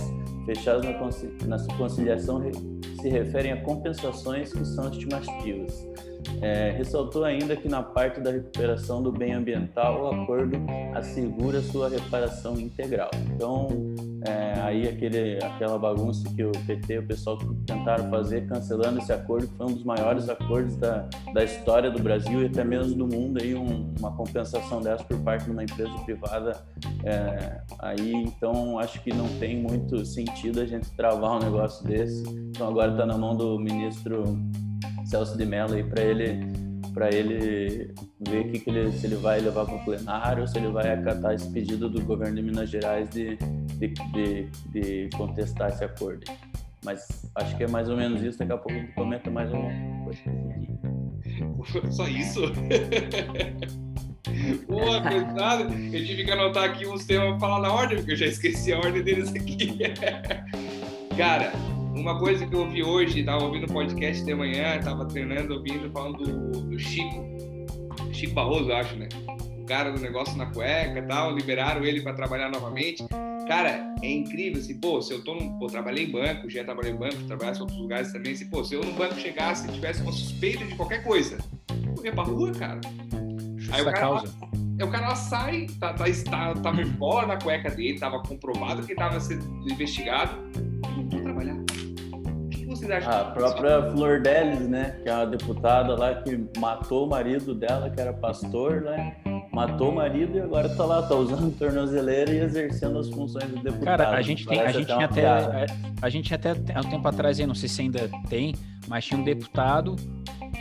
fechados 0.46 0.86
na 1.46 1.60
conciliação 1.86 2.42
se 3.00 3.10
referem 3.10 3.52
a 3.52 3.62
compensações 3.62 4.52
que 4.52 4.66
são 4.66 4.90
estimativas. 4.90 5.88
É, 6.42 6.72
ressaltou 6.72 7.24
ainda 7.24 7.56
que 7.56 7.68
na 7.68 7.82
parte 7.82 8.20
da 8.20 8.32
recuperação 8.32 9.02
do 9.02 9.12
bem 9.12 9.34
ambiental 9.34 10.04
o 10.04 10.22
acordo 10.22 10.58
assegura 10.94 11.62
sua 11.62 11.90
reparação 11.90 12.60
integral. 12.60 13.10
Então, 13.34 13.68
é, 14.28 14.60
aí 14.62 14.88
aquele, 14.88 15.38
aquela 15.44 15.78
bagunça 15.78 16.28
que 16.36 16.44
o 16.44 16.52
PT 16.52 17.00
o 17.00 17.08
pessoal 17.08 17.38
tentaram 17.66 18.10
fazer, 18.10 18.48
cancelando 18.48 19.00
esse 19.00 19.14
acordo, 19.14 19.48
que 19.48 19.56
foi 19.56 19.68
um 19.68 19.74
dos 19.74 19.84
maiores 19.84 20.28
acordos 20.30 20.76
da, 20.78 21.08
da 21.34 21.44
história 21.44 21.92
do 21.92 22.02
Brasil 22.02 22.42
e 22.42 22.46
até 22.46 22.64
mesmo 22.64 22.96
do 22.96 23.08
mundo, 23.08 23.40
aí 23.42 23.54
um, 23.56 23.94
uma 24.00 24.12
compensação 24.16 24.82
dessa 24.82 25.04
por 25.04 25.20
parte 25.20 25.46
de 25.46 25.52
uma 25.52 25.64
empresa 25.64 25.94
privada, 26.06 26.58
é, 27.04 27.62
aí 27.80 28.14
então 28.14 28.80
acho 28.80 29.02
que 29.04 29.14
não 29.14 29.28
tem 29.40 29.58
muito 29.58 30.06
sentido 30.06 30.60
a 30.60 30.66
gente 30.66 30.90
travar 30.92 31.38
um 31.38 31.40
negócio 31.40 31.86
desse. 31.86 32.24
Então 32.50 32.68
agora 32.68 32.92
está 32.92 33.06
na 33.06 33.18
mão 33.18 33.36
do 33.36 33.60
ministro 33.60 34.38
Celso 35.16 35.38
de 35.38 35.46
Mello 35.46 35.76
aí 35.76 35.84
para 35.84 36.04
ele 36.04 36.46
para 36.94 37.14
ele 37.14 37.94
ver 38.20 38.52
que, 38.52 38.60
que 38.60 38.70
ele, 38.70 38.92
se 38.92 39.06
ele 39.06 39.16
vai 39.16 39.40
levar 39.40 39.66
para 39.66 39.76
o 39.76 39.86
plenário 39.86 40.42
ou 40.42 40.48
se 40.48 40.58
ele 40.58 40.68
vai 40.70 40.92
acatar 40.94 41.34
esse 41.34 41.50
pedido 41.52 41.90
do 41.90 42.02
governo 42.04 42.36
de 42.36 42.42
Minas 42.42 42.70
Gerais 42.70 43.10
de, 43.10 43.38
de, 43.78 43.94
de, 44.14 44.50
de 44.72 45.10
contestar 45.16 45.70
esse 45.70 45.84
acordo. 45.84 46.26
Mas 46.84 47.30
acho 47.36 47.56
que 47.58 47.64
é 47.64 47.68
mais 47.68 47.90
ou 47.90 47.98
menos 47.98 48.22
isso. 48.22 48.40
Daqui 48.40 48.52
a 48.54 48.58
pouco 48.58 48.72
a 48.72 48.76
gente 48.76 48.94
comenta 48.94 49.30
mais 49.30 49.50
coisa. 50.04 50.22
Só 51.92 52.08
isso? 52.08 52.42
Pô, 54.68 54.80
pesado. 55.02 55.64
Eu 55.74 56.06
tive 56.06 56.24
que 56.24 56.32
anotar 56.32 56.64
aqui 56.64 56.88
uns 56.88 57.06
temas 57.06 57.30
pra 57.32 57.40
falar 57.40 57.60
na 57.62 57.74
ordem, 57.74 57.98
porque 57.98 58.14
eu 58.14 58.18
já 58.18 58.28
esqueci 58.28 58.72
a 58.72 58.78
ordem 58.78 59.04
deles 59.04 59.34
aqui. 59.34 59.78
Cara, 61.18 61.52
uma 61.96 62.20
coisa 62.20 62.46
que 62.46 62.54
eu 62.54 62.60
ouvi 62.60 62.84
hoje, 62.84 63.24
tava 63.24 63.44
ouvindo 63.44 63.66
o 63.66 63.74
podcast 63.74 64.24
de 64.24 64.36
manhã, 64.36 64.80
tava 64.80 65.06
treinando, 65.06 65.54
ouvindo, 65.56 65.90
falando 65.92 66.18
do, 66.18 66.62
do 66.62 66.80
Chico. 66.80 67.26
Chico 68.12 68.34
Barroso, 68.34 68.70
eu 68.70 68.76
acho, 68.76 68.96
né? 68.96 69.08
O 69.58 69.66
cara 69.66 69.92
do 69.92 70.00
negócio 70.00 70.38
na 70.38 70.46
cueca 70.48 71.00
e 71.00 71.02
tal, 71.02 71.34
liberaram 71.34 71.84
ele 71.84 72.02
para 72.02 72.14
trabalhar 72.14 72.50
novamente. 72.50 73.04
Cara, 73.48 73.96
é 74.02 74.12
incrível, 74.12 74.60
assim, 74.60 74.80
pô, 74.80 75.02
se 75.02 75.14
eu 75.14 75.24
tô 75.24 75.36
num, 75.36 75.58
pô, 75.58 75.68
trabalhei 75.68 76.06
em 76.06 76.12
banco, 76.12 76.50
já 76.50 76.64
trabalhei 76.64 76.92
em 76.92 76.96
banco, 76.96 77.16
trabalhasse 77.28 77.60
em 77.60 77.62
outros 77.62 77.80
lugares 77.80 78.12
também, 78.12 78.34
assim, 78.34 78.50
pô, 78.50 78.64
se 78.64 78.74
eu 78.74 78.84
no 78.84 78.92
banco 78.94 79.16
chegasse 79.16 79.68
e 79.68 79.72
tivesse 79.72 80.02
uma 80.02 80.12
suspeita 80.12 80.66
de 80.66 80.76
qualquer 80.76 81.04
coisa, 81.04 81.38
eu 81.98 82.06
ia 82.06 82.12
pra 82.12 82.24
rua, 82.24 82.52
cara. 82.52 82.82
Aí 83.72 83.82
o 83.82 83.86
cara, 83.86 83.98
causa. 83.98 84.34
Lá, 84.42 84.50
é, 84.80 84.84
o 84.84 84.92
cara 84.92 85.10
lá 85.10 85.16
sai, 85.16 85.68
tá, 85.80 85.94
tá, 85.94 86.06
tá, 86.30 86.54
tava 86.56 86.82
embora 86.82 87.28
na 87.28 87.38
cueca 87.38 87.70
dele, 87.70 88.00
tava 88.00 88.22
comprovado 88.24 88.86
que 88.86 88.96
tava 88.96 89.20
sendo 89.20 89.46
investigado, 89.72 90.38
não 90.98 91.08
tô 91.08 91.20
trabalhar. 91.22 91.55
Vocês 92.86 93.04
acham? 93.04 93.12
A 93.12 93.26
própria 93.32 93.92
Flor 93.92 94.22
Delis, 94.22 94.68
né, 94.68 95.00
que 95.02 95.10
é 95.10 95.14
uma 95.14 95.26
deputada 95.26 95.96
lá 95.96 96.16
que 96.16 96.40
matou 96.60 97.06
o 97.06 97.10
marido 97.10 97.56
dela, 97.56 97.90
que 97.90 98.00
era 98.00 98.14
pastor, 98.14 98.82
né, 98.82 99.16
matou 99.52 99.90
o 99.90 99.96
marido 99.96 100.38
e 100.38 100.42
agora 100.42 100.70
tá 100.70 100.86
lá, 100.86 101.02
tá 101.02 101.16
usando 101.16 101.52
tornozeleira 101.58 102.32
e 102.32 102.40
exercendo 102.40 103.00
as 103.00 103.10
funções 103.10 103.48
de 103.48 103.64
deputado. 103.64 103.98
Cara, 103.98 104.10
a 104.12 104.22
gente 104.22 104.46
tem, 104.46 104.60
a 104.60 104.72
gente 104.72 104.86
tinha 104.86 105.06
até, 105.06 105.26
a, 105.26 105.66
a, 106.02 106.10
gente 106.10 106.34
até 106.34 106.52
há 106.52 106.80
um 106.80 106.90
tempo 106.90 107.08
atrás, 107.08 107.40
aí, 107.40 107.48
não 107.48 107.56
sei 107.56 107.68
se 107.68 107.82
ainda 107.82 108.10
tem, 108.30 108.54
mas 108.88 109.06
tinha 109.06 109.20
um 109.20 109.24
deputado 109.24 109.96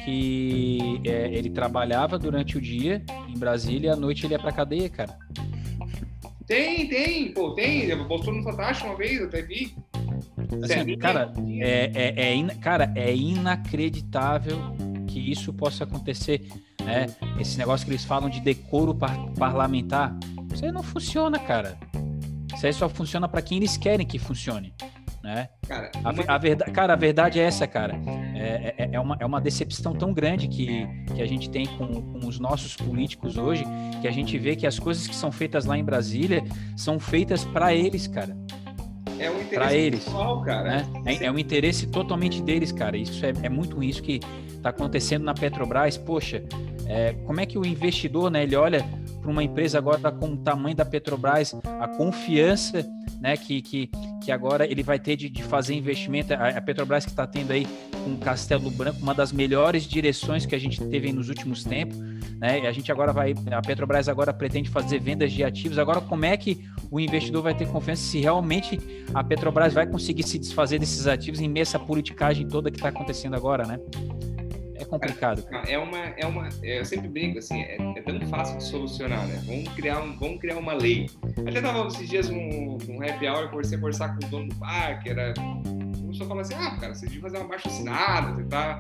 que 0.05 1.01
é, 1.05 1.29
ele 1.33 1.51
trabalhava 1.51 2.19
durante 2.19 2.57
o 2.57 2.61
dia 2.61 3.03
em 3.29 3.39
Brasília 3.39 3.91
e 3.91 3.93
à 3.93 3.97
noite 3.97 4.27
ele 4.27 4.35
ia 4.35 4.39
pra 4.39 4.53
cadeia, 4.53 4.89
cara. 4.89 5.17
Tem, 6.47 6.87
tem, 6.89 7.33
pô, 7.33 7.53
tem. 7.55 7.97
Postou 8.07 8.35
no 8.35 8.43
Fantástico 8.43 8.89
uma 8.89 8.97
vez, 8.97 9.19
eu 9.19 9.27
até 9.27 9.41
vi. 9.41 9.75
Assim, 10.63 10.97
cara, 10.99 11.33
é, 11.59 11.91
é, 11.95 12.29
é 12.29 12.35
in, 12.35 12.49
cara, 12.49 12.93
é 12.95 13.15
inacreditável 13.15 14.59
que 15.07 15.19
isso 15.19 15.53
possa 15.53 15.85
acontecer. 15.85 16.49
Né? 16.83 17.07
Esse 17.39 17.57
negócio 17.59 17.87
que 17.87 17.93
eles 17.93 18.05
falam 18.05 18.29
de 18.29 18.41
decoro 18.41 18.95
par 18.95 19.17
parlamentar, 19.39 20.17
isso 20.53 20.65
aí 20.65 20.73
não 20.73 20.83
funciona, 20.83 21.39
cara. 21.39 21.79
Isso 22.55 22.67
aí 22.67 22.73
só 22.73 22.89
funciona 22.89 23.29
para 23.29 23.43
quem 23.43 23.59
eles 23.59 23.77
querem 23.77 24.07
que 24.07 24.19
funcione. 24.19 24.75
Né? 25.23 25.49
Cara, 25.67 25.91
a, 26.05 26.35
a 26.35 26.39
verdade, 26.39 26.71
cara, 26.71 26.93
a 26.93 26.97
verdade 26.97 27.41
é 27.41 27.45
essa, 27.45 27.67
cara. 27.67 27.95
É, 28.35 28.75
é, 28.77 28.91
é, 28.93 29.01
uma, 29.01 29.17
é 29.19 29.25
uma 29.25 29.41
decepção 29.41 29.95
tão 29.95 30.13
grande 30.13 30.47
que, 30.49 30.87
que 31.15 31.23
a 31.23 31.27
gente 31.27 31.49
tem 31.49 31.65
com, 31.65 31.87
com 31.87 32.27
os 32.27 32.39
nossos 32.39 32.77
políticos 32.77 33.39
hoje, 33.39 33.65
que 34.03 34.07
a 34.07 34.11
gente 34.11 34.37
vê 34.37 34.55
que 34.55 34.67
as 34.67 34.79
coisas 34.79 35.07
que 35.07 35.17
são 35.17 35.33
feitas 35.33 35.65
lá 35.65 35.79
em 35.79 35.85
Brasília 35.85 36.45
são 36.77 37.01
feitas 37.01 37.43
para 37.43 37.73
eles, 37.73 38.07
cara. 38.07 38.37
É 39.19 39.31
um 39.31 39.41
interesse 39.41 39.77
eles, 39.77 40.05
pessoal, 40.05 40.43
cara. 40.43 40.69
Né? 40.69 40.87
É, 41.07 41.25
é, 41.27 41.31
um 41.31 41.39
interesse 41.39 41.87
totalmente 41.87 42.43
deles, 42.43 42.73
cara. 42.73 42.97
Isso 42.97 43.25
é, 43.25 43.33
é 43.43 43.49
muito 43.49 43.83
isso 43.83 44.03
que 44.03 44.21
está 44.49 44.71
acontecendo 44.71 45.25
na 45.25 45.35
Petrobras. 45.35 45.97
Poxa, 45.97 46.43
é, 46.87 47.15
como 47.25 47.41
é 47.41 47.47
que 47.47 47.59
o 47.59 47.65
investidor, 47.65 48.31
né, 48.31 48.43
ele 48.43 48.57
olha 48.57 48.85
para 49.25 49.31
uma 49.31 49.43
empresa 49.43 49.79
agora 49.79 50.13
com 50.13 50.35
o 50.35 50.37
tamanho 50.37 50.77
da 50.77 50.85
Petrobras, 50.85 51.55
a 51.81 51.89
confiança 51.89 52.87
né, 53.19 53.39
que, 53.39 53.63
que, 53.63 53.91
que 54.23 54.31
agora 54.31 54.71
ele 54.71 54.83
vai 54.83 54.99
ter 54.99 55.17
de, 55.17 55.31
de 55.31 55.43
fazer 55.43 55.75
investimento. 55.75 56.35
A, 56.35 56.49
a 56.51 56.61
Petrobras 56.61 57.07
que 57.07 57.11
está 57.11 57.27
tendo 57.27 57.51
aí 57.53 57.67
com 58.05 58.19
Castelo 58.19 58.71
Branco, 58.71 58.99
uma 59.01 59.15
das 59.15 59.33
melhores 59.33 59.85
direções 59.85 60.45
que 60.45 60.55
a 60.55 60.59
gente 60.59 60.79
teve 60.89 61.11
nos 61.11 61.31
últimos 61.31 61.65
tempos. 61.65 61.97
Né? 62.39 62.69
A 62.69 62.73
gente 62.73 62.93
agora 62.93 63.15
vai, 63.15 63.35
a 63.51 63.63
Petrobras 63.63 64.11
agora 64.11 64.31
pretende 64.31 64.69
fazer 64.69 64.99
vendas 64.99 65.33
de 65.33 65.43
ativos. 65.43 65.79
Agora, 65.79 66.03
como 66.03 66.27
é 66.27 66.37
que 66.37 66.63
o 66.91 67.01
investidor 67.01 67.45
vai 67.45 67.55
ter 67.55 67.67
confiança 67.67 68.03
se 68.03 68.21
realmente 68.21 68.79
a 69.15 69.25
Petrobras 69.25 69.73
vai 69.73 69.87
conseguir 69.87 70.25
se 70.25 70.39
desfazer 70.39 70.79
desses 70.79 71.07
ativos 71.07 71.41
em 71.41 71.49
meio 71.49 71.63
a 71.63 71.67
essa 71.67 71.79
politicagem 71.79 72.47
toda 72.47 72.71
que 72.71 72.77
está 72.77 72.91
acontecendo 72.91 73.35
agora, 73.35 73.67
né? 73.67 73.79
É 74.75 74.85
complicado. 74.85 75.45
É 75.67 75.79
uma, 75.79 75.99
é 75.99 76.27
uma, 76.27 76.49
é, 76.63 76.81
eu 76.81 76.85
sempre 76.85 77.09
brinco 77.09 77.39
assim, 77.39 77.61
é, 77.63 77.77
é, 77.97 78.03
tão 78.03 78.21
fácil 78.29 78.59
de 78.59 78.65
solucionar, 78.65 79.27
né? 79.27 79.43
Vamos 79.47 79.69
criar, 79.75 80.01
um, 80.01 80.19
vamos 80.19 80.41
criar 80.41 80.57
uma 80.57 80.75
lei. 80.75 81.07
Até 81.47 81.61
tava 81.61 81.87
esses 81.89 82.09
dias 82.09 82.29
um, 82.31 82.79
um 82.89 83.03
happy 83.03 83.29
hour, 83.29 83.49
comecei 83.51 83.77
a 83.77 83.81
conversar 83.81 84.09
com 84.17 84.27
o 84.27 84.31
dono 84.31 84.49
do 84.49 84.55
parque, 84.57 85.11
era 85.11 85.35
começou 85.35 86.27
a 86.27 86.29
falar 86.29 86.41
assim, 86.43 86.55
ah, 86.55 86.79
cara, 86.81 86.95
você 86.95 87.07
devia 87.07 87.23
fazer 87.23 87.39
uma 87.39 87.49
baixa 87.49 87.69
assinada, 87.69 88.35
você 88.35 88.45
tá 88.45 88.79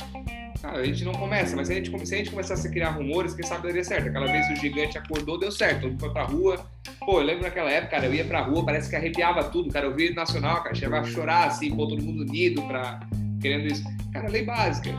Cara, 0.64 0.78
a 0.78 0.84
gente 0.86 1.04
não 1.04 1.12
começa, 1.12 1.54
mas 1.54 1.66
se 1.66 1.74
a 1.74 1.76
gente, 1.76 2.06
se 2.06 2.14
a 2.14 2.18
gente 2.18 2.30
começasse 2.30 2.66
a 2.66 2.70
criar 2.70 2.90
rumores, 2.92 3.34
quem 3.34 3.44
sabe 3.44 3.66
daria 3.66 3.84
certo. 3.84 4.08
Aquela 4.08 4.26
vez 4.26 4.48
o 4.50 4.56
gigante 4.56 4.96
acordou, 4.96 5.38
deu 5.38 5.52
certo. 5.52 5.82
Todo 5.82 5.90
mundo 5.90 6.00
foi 6.00 6.10
pra 6.10 6.22
rua. 6.22 6.66
Pô, 7.00 7.20
eu 7.20 7.26
lembro 7.26 7.42
naquela 7.42 7.70
época, 7.70 7.90
cara, 7.96 8.06
eu 8.06 8.14
ia 8.14 8.24
pra 8.24 8.40
rua, 8.40 8.64
parece 8.64 8.88
que 8.88 8.96
arrepiava 8.96 9.44
tudo, 9.44 9.70
cara. 9.70 9.84
Eu 9.84 9.94
vi 9.94 10.14
nacional, 10.14 10.62
cara, 10.62 10.74
chegava 10.74 11.06
a 11.06 11.10
chorar 11.10 11.48
assim, 11.48 11.74
pô, 11.76 11.86
todo 11.86 12.02
mundo 12.02 12.22
unido 12.22 12.62
pra. 12.62 13.00
querendo 13.42 13.66
isso. 13.66 13.84
Cara, 14.10 14.26
lei 14.30 14.42
básica. 14.42 14.90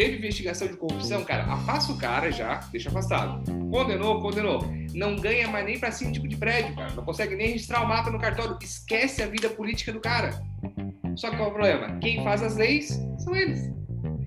Teve 0.00 0.16
investigação 0.16 0.66
de 0.66 0.78
corrupção, 0.78 1.22
cara, 1.24 1.44
afasta 1.44 1.92
o 1.92 1.98
cara 1.98 2.32
já, 2.32 2.60
deixa 2.72 2.88
afastado. 2.88 3.42
Condenou, 3.70 4.18
condenou. 4.22 4.66
Não 4.94 5.14
ganha 5.14 5.46
mais 5.46 5.66
nem 5.66 5.78
pra 5.78 5.92
síndico 5.92 6.26
de 6.26 6.38
prédio, 6.38 6.74
cara. 6.74 6.90
Não 6.94 7.04
consegue 7.04 7.36
nem 7.36 7.48
registrar 7.48 7.82
o 7.82 7.86
mapa 7.86 8.10
no 8.10 8.18
cartório. 8.18 8.56
Esquece 8.62 9.22
a 9.22 9.26
vida 9.26 9.50
política 9.50 9.92
do 9.92 10.00
cara. 10.00 10.42
Só 11.16 11.28
que 11.28 11.36
qual 11.36 11.48
é 11.48 11.50
o 11.50 11.54
problema? 11.54 11.98
Quem 11.98 12.24
faz 12.24 12.42
as 12.42 12.56
leis 12.56 12.98
são 13.18 13.36
eles. 13.36 13.70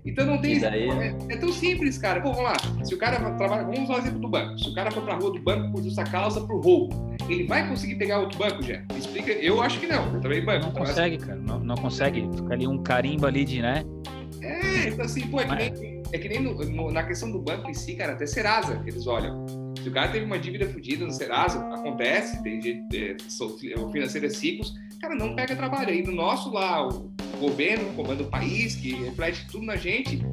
Então 0.06 0.28
não 0.28 0.38
tem. 0.38 0.60
Daí... 0.60 0.88
É, 0.92 1.18
é, 1.30 1.38
tão 1.38 1.52
simples, 1.52 1.98
cara. 1.98 2.22
Pô, 2.22 2.34
vamos 2.34 2.52
lá. 2.52 2.86
Se 2.86 2.94
o 2.94 2.98
cara 3.00 3.18
trabalha. 3.32 3.64
Vamos 3.64 3.80
usar 3.80 3.96
o 3.96 3.98
exemplo 3.98 4.20
do 4.20 4.30
banco. 4.30 4.60
Se 4.60 4.70
o 4.70 4.76
cara 4.76 4.92
for 4.92 5.02
pra 5.02 5.16
rua 5.16 5.32
do 5.32 5.42
banco 5.42 5.72
por 5.72 5.82
justa 5.82 6.04
causa 6.04 6.40
pro 6.42 6.62
roubo, 6.62 7.16
ele 7.28 7.48
vai 7.48 7.68
conseguir 7.68 7.96
pegar 7.96 8.20
outro 8.20 8.38
banco, 8.38 8.62
já? 8.62 8.80
Explica. 8.96 9.32
Eu 9.32 9.60
acho 9.60 9.80
que 9.80 9.88
não. 9.88 10.14
Eu 10.14 10.22
também 10.22 10.46
banco. 10.46 10.68
Não 10.68 10.72
consegue, 10.72 11.18
cara. 11.18 11.40
Não, 11.40 11.60
não 11.60 11.76
consegue. 11.76 12.30
Fica 12.36 12.54
ali 12.54 12.68
um 12.68 12.84
carimbo 12.84 13.26
ali 13.26 13.44
de, 13.44 13.60
né? 13.60 13.84
É, 14.98 15.02
assim, 15.02 15.28
pô, 15.28 15.40
é 15.40 15.46
que 15.46 15.56
nem, 15.56 16.04
é 16.12 16.18
que 16.18 16.30
nem 16.30 16.42
no, 16.42 16.54
no, 16.54 16.92
na 16.92 17.04
questão 17.04 17.32
do 17.32 17.40
banco 17.40 17.70
em 17.70 17.74
si, 17.74 17.96
cara, 17.96 18.14
até 18.14 18.26
Serasa 18.26 18.82
eles 18.86 19.08
olham. 19.08 19.46
Se 19.82 19.90
o 19.90 19.92
cara 19.92 20.12
teve 20.12 20.26
uma 20.26 20.40
dívida 20.40 20.66
fodida 20.68 21.06
no 21.06 21.12
Serasa, 21.12 21.60
acontece, 21.60 22.42
tem 22.42 22.62
jeito, 22.62 22.84
é, 22.96 23.18
o 23.78 23.90
financeiro 23.92 24.28
é 24.28 24.30
ciclos, 24.30 24.74
cara, 25.02 25.16
não 25.16 25.36
pega 25.36 25.56
trabalho. 25.56 25.90
Aí 25.90 26.02
no 26.02 26.14
nosso 26.14 26.52
lá, 26.52 26.88
o 26.88 27.12
governo 27.40 27.94
comanda 27.94 28.24
o 28.24 28.28
país, 28.28 28.76
que 28.76 28.94
reflete 28.94 29.46
tudo 29.52 29.66
na 29.66 29.76
gente, 29.76 30.26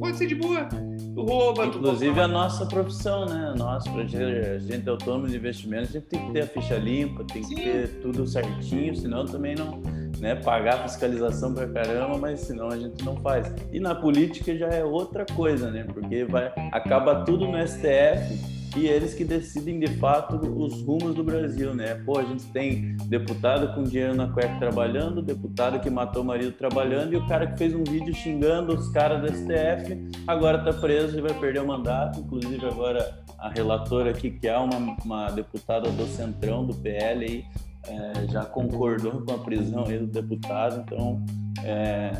pode 0.00 0.16
ser 0.16 0.26
de 0.26 0.34
boa. 0.34 0.64
Tu 0.64 1.22
rouba, 1.22 1.66
Inclusive 1.66 2.20
a 2.20 2.28
nossa 2.28 2.66
profissão, 2.66 3.26
né? 3.26 3.54
Nós, 3.56 3.86
pra 3.86 4.04
gente 4.04 4.88
autônomo 4.88 5.28
de 5.28 5.36
investimentos, 5.36 5.90
a 5.90 5.92
gente 5.92 6.06
tem 6.06 6.26
que 6.26 6.32
ter 6.32 6.40
a 6.40 6.46
ficha 6.46 6.76
limpa, 6.76 7.24
tem 7.24 7.42
que 7.42 7.48
Sim. 7.48 7.54
ter 7.54 7.88
tudo 8.02 8.26
certinho, 8.26 8.94
senão 8.96 9.24
também 9.24 9.54
não 9.54 9.80
né, 10.20 10.34
pagar 10.34 10.82
fiscalização 10.82 11.54
pra 11.54 11.66
caramba, 11.66 12.18
mas 12.18 12.40
senão 12.40 12.68
a 12.68 12.76
gente 12.76 13.04
não 13.04 13.16
faz. 13.16 13.52
E 13.72 13.80
na 13.80 13.94
política 13.94 14.56
já 14.56 14.68
é 14.68 14.84
outra 14.84 15.24
coisa, 15.24 15.70
né? 15.70 15.84
Porque 15.92 16.24
vai 16.24 16.52
acaba 16.72 17.24
tudo 17.24 17.46
no 17.46 17.66
STF 17.66 18.56
e 18.76 18.86
eles 18.86 19.14
que 19.14 19.24
decidem 19.24 19.78
de 19.78 19.88
fato 19.96 20.36
os 20.36 20.82
rumos 20.82 21.14
do 21.14 21.24
Brasil, 21.24 21.74
né? 21.74 21.94
Pô, 22.04 22.18
a 22.18 22.24
gente 22.24 22.44
tem 22.46 22.96
deputado 23.06 23.74
com 23.74 23.82
dinheiro 23.82 24.14
na 24.14 24.28
cueca 24.28 24.58
trabalhando, 24.58 25.22
deputado 25.22 25.80
que 25.80 25.88
matou 25.88 26.22
o 26.22 26.24
marido 26.24 26.52
trabalhando 26.52 27.14
e 27.14 27.16
o 27.16 27.26
cara 27.26 27.46
que 27.46 27.56
fez 27.56 27.74
um 27.74 27.84
vídeo 27.84 28.14
xingando 28.14 28.74
os 28.74 28.88
caras 28.90 29.22
do 29.22 29.28
STF 29.28 30.10
agora 30.26 30.58
tá 30.58 30.72
preso 30.74 31.18
e 31.18 31.22
vai 31.22 31.32
perder 31.34 31.60
o 31.60 31.66
mandato. 31.66 32.20
Inclusive 32.20 32.66
agora 32.66 33.24
a 33.38 33.48
relatora 33.48 34.10
aqui, 34.10 34.30
que 34.30 34.46
é 34.46 34.56
uma, 34.58 34.96
uma 35.04 35.30
deputada 35.30 35.90
do 35.90 36.06
Centrão, 36.06 36.66
do 36.66 36.74
PL 36.74 37.24
aí, 37.24 37.44
é, 37.88 38.26
já 38.28 38.44
concordou 38.44 39.22
com 39.22 39.34
a 39.34 39.38
prisão 39.38 39.84
aí 39.86 39.98
do 39.98 40.06
deputado, 40.06 40.84
então 40.86 41.24
é, 41.64 42.12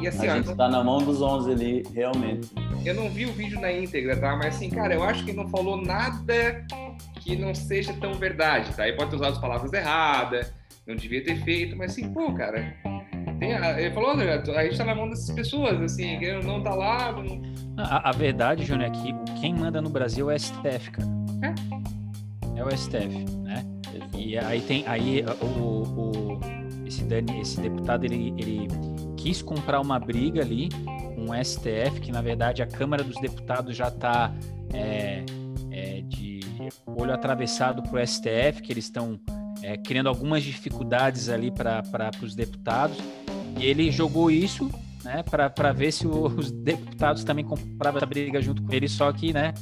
e 0.00 0.06
assim, 0.06 0.26
a 0.26 0.36
gente 0.36 0.50
está 0.50 0.68
na 0.68 0.82
mão 0.82 0.98
dos 0.98 1.20
11 1.20 1.52
ali, 1.52 1.82
realmente. 1.94 2.50
Eu 2.84 2.94
não 2.94 3.10
vi 3.10 3.26
o 3.26 3.32
vídeo 3.32 3.60
na 3.60 3.72
íntegra, 3.72 4.16
tá? 4.16 4.36
Mas 4.36 4.56
assim, 4.56 4.70
cara, 4.70 4.94
eu 4.94 5.02
acho 5.02 5.24
que 5.24 5.32
não 5.32 5.48
falou 5.48 5.76
nada 5.76 6.64
que 7.20 7.36
não 7.36 7.54
seja 7.54 7.92
tão 7.94 8.14
verdade, 8.14 8.74
tá? 8.74 8.86
Ele 8.86 8.96
pode 8.96 9.10
ter 9.10 9.16
usado 9.16 9.32
as 9.32 9.38
palavras 9.38 9.72
erradas, 9.72 10.52
não 10.86 10.96
devia 10.96 11.22
ter 11.22 11.36
feito, 11.42 11.76
mas 11.76 11.92
assim, 11.92 12.12
pô, 12.12 12.32
cara, 12.32 12.74
a, 12.84 13.80
ele 13.80 13.94
falou, 13.94 14.10
a 14.10 14.64
gente 14.64 14.76
tá 14.76 14.84
na 14.84 14.94
mão 14.94 15.08
dessas 15.08 15.30
pessoas, 15.34 15.80
assim, 15.80 16.18
não 16.42 16.62
tá 16.62 16.74
lá. 16.74 17.12
Não... 17.12 17.40
A, 17.76 18.10
a, 18.10 18.12
verdade, 18.12 18.64
Júnior, 18.64 18.88
é 18.88 18.90
que 18.90 19.40
quem 19.40 19.54
manda 19.54 19.80
no 19.80 19.88
Brasil 19.88 20.30
é 20.30 20.34
o 20.34 20.38
STF, 20.38 20.90
cara. 20.90 21.08
É? 21.42 22.60
É 22.60 22.64
o 22.64 22.76
STF, 22.76 23.24
né? 23.38 23.39
E 24.30 24.38
aí 24.38 24.60
tem 24.60 24.86
aí 24.86 25.24
o, 25.42 25.82
o 25.82 26.40
esse, 26.86 27.02
Dani, 27.02 27.40
esse 27.40 27.60
deputado 27.60 28.04
ele, 28.04 28.32
ele 28.38 28.68
quis 29.16 29.42
comprar 29.42 29.80
uma 29.80 29.98
briga 29.98 30.40
ali 30.40 30.68
com 31.16 31.30
o 31.30 31.44
STF, 31.44 32.00
que 32.00 32.12
na 32.12 32.22
verdade 32.22 32.62
a 32.62 32.66
Câmara 32.66 33.02
dos 33.02 33.20
Deputados 33.20 33.76
já 33.76 33.88
está 33.88 34.32
é, 34.72 35.24
é, 35.72 36.02
de 36.02 36.38
olho 36.86 37.12
atravessado 37.12 37.82
para 37.82 38.00
o 38.00 38.06
STF, 38.06 38.62
que 38.62 38.72
eles 38.72 38.84
estão 38.84 39.18
é, 39.62 39.76
criando 39.76 40.08
algumas 40.08 40.44
dificuldades 40.44 41.28
ali 41.28 41.50
para 41.50 41.82
os 42.22 42.32
deputados. 42.32 42.98
E 43.58 43.66
ele 43.66 43.90
jogou 43.90 44.30
isso 44.30 44.70
né, 45.02 45.24
para 45.24 45.72
ver 45.72 45.90
se 45.90 46.06
os 46.06 46.52
deputados 46.52 47.24
também 47.24 47.44
compravam 47.44 47.98
essa 47.98 48.06
briga 48.06 48.40
junto 48.40 48.62
com 48.62 48.72
ele, 48.72 48.88
só 48.88 49.12
que 49.12 49.32
né, 49.32 49.52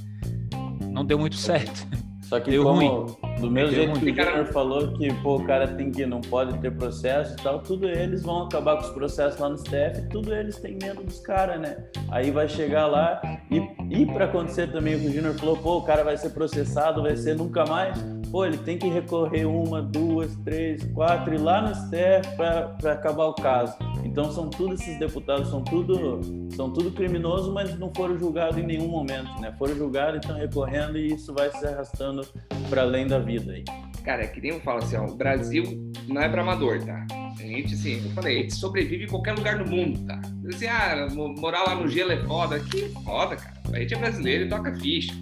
não 0.92 1.06
deu 1.06 1.18
muito 1.18 1.36
certo. 1.36 1.88
Só 2.28 2.38
que 2.38 2.50
deu 2.50 2.62
como, 2.62 2.78
ruim. 2.80 3.16
do 3.40 3.50
mesmo 3.50 3.70
deu 3.70 3.84
jeito 3.84 4.00
ruim. 4.00 4.14
que 4.14 4.20
o 4.20 4.24
Júnior 4.24 4.46
falou 4.46 4.92
que 4.92 5.14
pô, 5.22 5.36
o 5.36 5.44
cara 5.44 5.66
tem 5.68 5.90
que 5.90 6.04
não 6.04 6.20
pode 6.20 6.58
ter 6.58 6.70
processo 6.72 7.32
e 7.32 7.42
tal, 7.42 7.60
tudo 7.60 7.88
eles 7.88 8.22
vão 8.22 8.42
acabar 8.42 8.76
com 8.76 8.82
os 8.82 8.90
processos 8.90 9.40
lá 9.40 9.48
no 9.48 9.56
STF, 9.56 10.08
tudo 10.10 10.34
eles 10.34 10.58
têm 10.58 10.76
medo 10.80 11.02
dos 11.02 11.20
caras, 11.20 11.58
né? 11.58 11.76
Aí 12.10 12.30
vai 12.30 12.46
chegar 12.46 12.86
lá 12.86 13.20
e, 13.50 14.02
e 14.02 14.06
para 14.06 14.26
acontecer 14.26 14.70
também 14.70 14.96
o 14.96 15.00
que 15.00 15.06
o 15.06 15.12
Júnior 15.12 15.34
falou, 15.34 15.56
pô, 15.56 15.78
o 15.78 15.82
cara 15.82 16.04
vai 16.04 16.18
ser 16.18 16.30
processado, 16.30 17.02
vai 17.02 17.16
ser 17.16 17.34
nunca 17.34 17.64
mais 17.64 17.98
pô, 18.30 18.44
ele 18.44 18.58
tem 18.58 18.78
que 18.78 18.88
recorrer 18.88 19.46
uma, 19.46 19.82
duas, 19.82 20.34
três, 20.44 20.84
quatro 20.92 21.34
e 21.34 21.38
lá 21.38 21.62
no 21.62 21.74
STF 21.74 22.36
para 22.36 22.92
acabar 22.92 23.26
o 23.26 23.34
caso. 23.34 23.76
Então 24.04 24.30
são 24.32 24.48
todos 24.48 24.80
esses 24.80 24.98
deputados, 24.98 25.48
são 25.48 25.62
tudo, 25.62 26.20
são 26.54 26.72
tudo 26.72 26.90
criminosos, 26.90 27.52
mas 27.52 27.78
não 27.78 27.92
foram 27.94 28.18
julgados 28.18 28.58
em 28.58 28.62
nenhum 28.62 28.88
momento, 28.88 29.28
né? 29.40 29.54
Foram 29.58 29.74
julgados 29.76 30.16
e 30.16 30.18
estão 30.18 30.36
recorrendo 30.36 30.98
e 30.98 31.14
isso 31.14 31.32
vai 31.34 31.50
se 31.50 31.66
arrastando 31.66 32.26
para 32.68 32.82
além 32.82 33.06
da 33.06 33.18
vida 33.18 33.52
aí. 33.52 33.64
Cara, 34.04 34.24
é 34.24 34.26
que 34.26 34.40
nem 34.40 34.52
eu 34.52 34.60
falo 34.60 34.78
assim, 34.78 34.96
ó, 34.96 35.04
o 35.04 35.14
Brasil 35.14 35.92
não 36.06 36.22
é 36.22 36.28
para 36.28 36.42
amador, 36.42 36.82
tá? 36.84 37.06
A 37.12 37.42
gente, 37.42 37.74
assim, 37.74 38.02
eu 38.04 38.10
falei, 38.10 38.38
a 38.38 38.42
gente 38.42 38.54
sobrevive 38.54 39.04
em 39.04 39.08
qualquer 39.08 39.34
lugar 39.34 39.62
do 39.62 39.70
mundo, 39.70 40.04
tá? 40.06 40.20
Assim, 40.48 40.66
ah, 40.66 41.06
morar 41.38 41.62
lá 41.64 41.74
no 41.74 41.86
gelo 41.86 42.12
é 42.12 42.24
foda. 42.24 42.58
Que 42.58 42.88
foda, 43.04 43.36
cara. 43.36 43.54
A 43.72 43.78
gente 43.78 43.94
é 43.94 43.98
brasileiro 43.98 44.44
e 44.44 44.48
toca 44.48 44.74
ficha. 44.76 45.12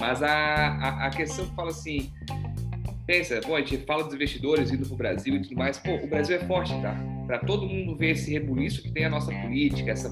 Mas 0.00 0.22
a, 0.22 0.28
a, 0.32 1.06
a 1.06 1.10
questão 1.10 1.46
que 1.46 1.54
fala 1.54 1.70
assim, 1.70 2.10
pensa, 3.06 3.40
pô, 3.40 3.54
a 3.54 3.60
gente 3.60 3.78
fala 3.78 4.04
dos 4.04 4.14
investidores 4.14 4.72
indo 4.72 4.84
para 4.86 4.94
o 4.94 4.96
Brasil 4.96 5.36
e 5.36 5.42
tudo 5.42 5.56
mais, 5.56 5.78
pô, 5.78 5.94
o 5.94 6.06
Brasil 6.08 6.36
é 6.36 6.40
forte, 6.40 6.72
tá? 6.80 6.96
Para 7.26 7.38
todo 7.38 7.66
mundo 7.66 7.96
ver 7.96 8.10
esse 8.10 8.32
rebuliço 8.32 8.82
que 8.82 8.90
tem 8.90 9.04
a 9.04 9.10
nossa 9.10 9.32
política, 9.32 9.90
essa... 9.90 10.10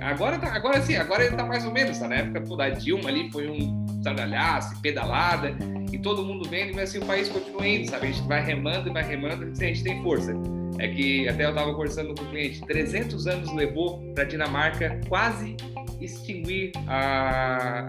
Agora, 0.00 0.38
tá, 0.38 0.54
agora 0.54 0.80
sim, 0.82 0.96
agora 0.96 1.24
ele 1.24 1.36
tá 1.36 1.44
mais 1.44 1.64
ou 1.64 1.72
menos, 1.72 1.98
tá? 1.98 2.08
Na 2.08 2.16
época 2.16 2.40
pô, 2.42 2.56
da 2.56 2.68
Dilma 2.68 3.08
ali 3.08 3.30
foi 3.30 3.48
um 3.48 3.86
sardalhaço, 4.02 4.80
pedalada, 4.80 5.56
e 5.92 5.98
todo 5.98 6.24
mundo 6.24 6.48
vendo, 6.48 6.74
mas 6.74 6.90
assim 6.90 6.98
o 6.98 7.06
país 7.06 7.28
continua 7.28 7.66
indo, 7.66 7.88
sabe? 7.88 8.08
A 8.08 8.10
gente 8.10 8.26
vai 8.26 8.44
remando 8.44 8.88
e 8.88 8.92
vai 8.92 9.02
remando, 9.02 9.44
a 9.44 9.54
gente 9.54 9.82
tem 9.82 10.02
força. 10.02 10.32
É 10.78 10.88
que 10.88 11.28
até 11.28 11.46
eu 11.46 11.50
estava 11.50 11.72
conversando 11.72 12.14
com 12.14 12.22
o 12.22 12.26
cliente, 12.28 12.60
300 12.60 13.26
anos 13.26 13.52
levou 13.54 13.98
para 14.14 14.24
a 14.24 14.26
Dinamarca 14.26 15.00
quase 15.08 15.56
extinguir 16.00 16.72
a, 16.86 17.86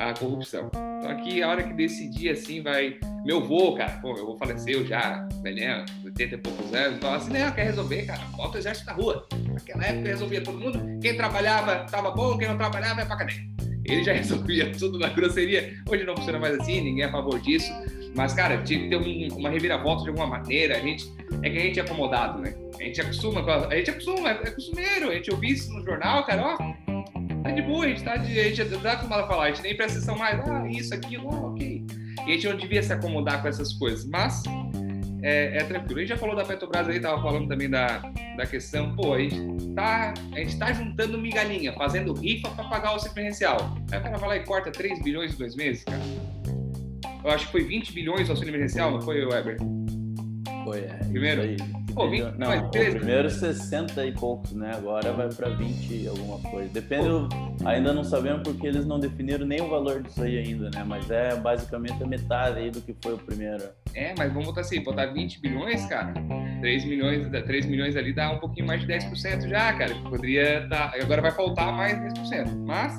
a 0.00 0.14
corrupção. 0.14 0.70
Então 0.98 1.10
aqui, 1.10 1.42
a 1.42 1.48
hora 1.48 1.62
que 1.62 1.74
decidir, 1.74 2.30
assim, 2.30 2.62
vai... 2.62 2.98
Meu 3.24 3.46
vô, 3.46 3.74
cara, 3.74 3.92
pô, 4.00 4.14
meu 4.14 4.26
vô 4.26 4.36
faleceu 4.38 4.84
já, 4.86 5.28
velhinho, 5.42 5.84
80 6.04 6.34
e 6.34 6.38
poucos 6.38 6.74
anos, 6.74 6.96
então 6.96 7.12
assim, 7.12 7.32
não, 7.32 7.52
quer 7.52 7.64
resolver, 7.64 8.06
cara, 8.06 8.20
bota 8.34 8.56
o 8.56 8.58
exército 8.58 8.86
na 8.86 8.92
rua. 8.94 9.26
Naquela 9.52 9.84
época 9.84 10.08
resolvia 10.08 10.42
todo 10.42 10.58
mundo, 10.58 10.80
quem 11.00 11.16
trabalhava 11.16 11.86
tava 11.90 12.10
bom, 12.12 12.38
quem 12.38 12.48
não 12.48 12.56
trabalhava 12.56 13.02
é 13.02 13.04
pra 13.04 13.16
cadeia. 13.16 13.40
Ele 13.84 14.02
já 14.02 14.12
resolvia 14.14 14.72
tudo 14.72 14.98
na 14.98 15.08
grosseria. 15.08 15.74
Hoje 15.88 16.04
não 16.04 16.16
funciona 16.16 16.38
mais 16.38 16.58
assim, 16.58 16.80
ninguém 16.80 17.04
é 17.04 17.06
a 17.06 17.12
favor 17.12 17.38
disso. 17.40 17.70
Mas, 18.14 18.32
cara, 18.32 18.62
tinha 18.62 18.80
que 18.80 18.88
ter 18.88 18.96
um, 18.96 19.36
uma 19.36 19.50
reviravolta 19.50 20.02
de 20.02 20.08
alguma 20.08 20.26
maneira. 20.26 20.76
A 20.76 20.80
gente, 20.80 21.10
é 21.42 21.50
que 21.50 21.58
a 21.58 21.60
gente 21.60 21.78
é 21.78 21.82
acomodado, 21.82 22.40
né? 22.40 22.54
A 22.78 22.82
gente 22.82 23.00
acostuma, 23.00 23.40
a, 23.40 23.76
gente 23.76 23.90
acostuma, 23.90 24.30
é 24.30 24.50
costumeiro. 24.50 25.10
A 25.10 25.14
gente 25.14 25.30
ouviu 25.30 25.50
isso 25.50 25.72
no 25.72 25.84
jornal, 25.84 26.24
cara, 26.26 26.56
ó, 26.58 26.89
tá 27.42 27.50
de 27.50 27.62
boa, 27.62 27.84
a 27.84 27.88
gente 27.88 28.04
tá, 28.04 28.16
de, 28.16 28.38
a 28.38 28.44
gente 28.44 28.64
tá 28.64 28.92
acostumado 28.92 29.24
a 29.24 29.26
falar, 29.26 29.44
a 29.44 29.48
gente 29.48 29.62
nem 29.62 29.76
presta 29.76 29.98
atenção 29.98 30.16
mais, 30.16 30.40
ah, 30.48 30.68
isso, 30.68 30.94
aquilo, 30.94 31.28
ah, 31.30 31.46
ok. 31.48 31.86
E 32.26 32.30
a 32.30 32.34
gente 32.34 32.48
não 32.48 32.56
devia 32.56 32.82
se 32.82 32.92
acomodar 32.92 33.40
com 33.40 33.48
essas 33.48 33.72
coisas, 33.72 34.06
mas 34.06 34.42
é, 35.22 35.58
é, 35.58 35.64
tranquilo. 35.64 35.98
A 35.98 36.00
gente 36.00 36.08
já 36.10 36.16
falou 36.16 36.34
da 36.34 36.44
Petrobras 36.44 36.88
aí, 36.88 37.00
tava 37.00 37.20
falando 37.22 37.48
também 37.48 37.68
da, 37.68 37.98
da 38.36 38.46
questão, 38.46 38.94
pô, 38.94 39.14
a 39.14 39.18
gente, 39.18 39.36
tá, 39.74 40.14
a 40.32 40.38
gente 40.38 40.58
tá 40.58 40.72
juntando 40.72 41.18
migalhinha, 41.18 41.72
fazendo 41.72 42.12
rifa 42.12 42.48
para 42.50 42.64
pagar 42.64 42.90
o 42.90 42.92
auxílio 42.94 43.14
emergencial. 43.14 43.76
Aí 43.90 43.98
o 43.98 44.02
cara 44.02 44.18
vai 44.18 44.28
lá 44.28 44.36
e 44.36 44.44
corta 44.44 44.70
3 44.70 45.02
bilhões 45.02 45.34
em 45.34 45.36
dois 45.36 45.54
meses, 45.56 45.84
cara. 45.84 46.00
Eu 47.22 47.30
acho 47.30 47.46
que 47.46 47.52
foi 47.52 47.64
20 47.64 47.92
bilhões 47.92 48.28
o 48.28 48.32
auxílio 48.32 48.50
emergencial, 48.50 48.90
não 48.90 49.00
foi, 49.00 49.24
Weber? 49.24 49.56
Foi, 50.64 50.80
é. 50.80 50.98
Primeiro? 51.10 51.42
Pô, 52.00 52.08
20, 52.08 52.38
não, 52.38 52.48
mas, 52.48 52.62
o 52.62 52.70
primeiro 52.70 53.28
60 53.28 54.06
e 54.06 54.12
poucos, 54.12 54.52
né? 54.52 54.72
Agora 54.74 55.12
vai 55.12 55.28
para 55.28 55.50
20 55.50 56.08
alguma 56.08 56.38
coisa. 56.50 56.72
Depende, 56.72 57.06
Pô. 57.06 57.28
ainda 57.68 57.92
não 57.92 58.02
sabemos 58.02 58.42
porque 58.42 58.66
eles 58.66 58.86
não 58.86 58.98
definiram 58.98 59.44
nem 59.44 59.60
o 59.60 59.68
valor 59.68 60.02
disso 60.02 60.22
aí 60.22 60.38
ainda, 60.38 60.70
né? 60.70 60.82
Mas 60.82 61.10
é 61.10 61.36
basicamente 61.36 62.02
a 62.02 62.06
metade 62.06 62.58
aí 62.58 62.70
do 62.70 62.80
que 62.80 62.96
foi 63.02 63.14
o 63.14 63.18
primeiro. 63.18 63.64
É, 63.94 64.14
mas 64.16 64.32
vamos 64.32 64.46
botar 64.46 64.62
assim, 64.62 64.82
botar 64.82 65.06
20 65.06 65.42
bilhões, 65.42 65.84
cara. 65.86 66.14
3 66.62 66.84
milhões, 66.86 67.28
3 67.28 67.66
milhões 67.66 67.94
ali 67.96 68.14
dá 68.14 68.30
um 68.30 68.38
pouquinho 68.38 68.66
mais 68.66 68.80
de 68.80 68.86
10% 68.86 69.48
já, 69.48 69.70
cara. 69.74 69.94
Poderia 70.08 70.66
dar. 70.68 70.94
Agora 70.98 71.20
vai 71.20 71.32
faltar 71.32 71.70
mais 71.70 71.98
10%. 72.14 72.64
Mas 72.64 72.98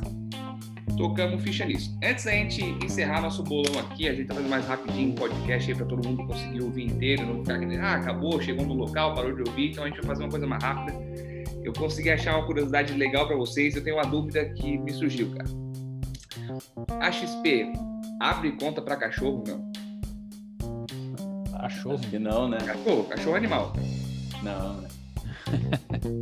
tocamos 1.02 1.42
ficha 1.42 1.66
nisso. 1.66 1.98
Antes 2.04 2.26
da 2.26 2.32
gente 2.32 2.64
encerrar 2.86 3.22
nosso 3.22 3.42
bolão 3.42 3.80
aqui, 3.80 4.08
a 4.08 4.14
gente 4.14 4.28
tá 4.28 4.36
fazendo 4.36 4.52
mais 4.52 4.68
rapidinho 4.68 5.10
um 5.10 5.16
podcast 5.16 5.72
aí 5.72 5.76
para 5.76 5.86
todo 5.88 6.08
mundo 6.08 6.28
conseguir 6.28 6.62
ouvir 6.62 6.86
inteiro, 6.86 7.26
não 7.26 7.40
ficar 7.40 7.56
aquele, 7.56 7.78
ah, 7.78 7.96
acabou, 7.96 8.40
chegou 8.40 8.68
no 8.68 8.76
local, 8.76 9.16
parou 9.16 9.34
de 9.34 9.42
ouvir, 9.50 9.72
então 9.72 9.84
a 9.84 9.88
gente 9.88 9.98
vai 9.98 10.06
fazer 10.06 10.24
uma 10.24 10.30
coisa 10.30 10.46
mais 10.46 10.64
rápida. 10.64 10.96
Eu 11.64 11.74
consegui 11.74 12.12
achar 12.12 12.38
uma 12.38 12.46
curiosidade 12.46 12.94
legal 12.94 13.28
para 13.28 13.36
vocês, 13.36 13.76
eu 13.76 13.84
tenho 13.84 13.96
uma 13.96 14.06
dúvida 14.06 14.46
que 14.50 14.78
me 14.78 14.92
surgiu, 14.92 15.32
cara. 15.32 15.50
A 17.00 17.12
XP 17.12 17.74
abre 18.20 18.52
conta 18.52 18.80
para 18.80 18.96
cachorro, 18.96 19.44
não? 19.48 19.72
Cachorro? 21.52 21.96
Acho 21.96 22.10
que 22.10 22.20
não, 22.20 22.48
né? 22.48 22.60
Cachorro, 22.60 23.04
cachorro 23.06 23.36
animal. 23.36 23.74
Não, 24.44 24.82
né? 24.82 24.88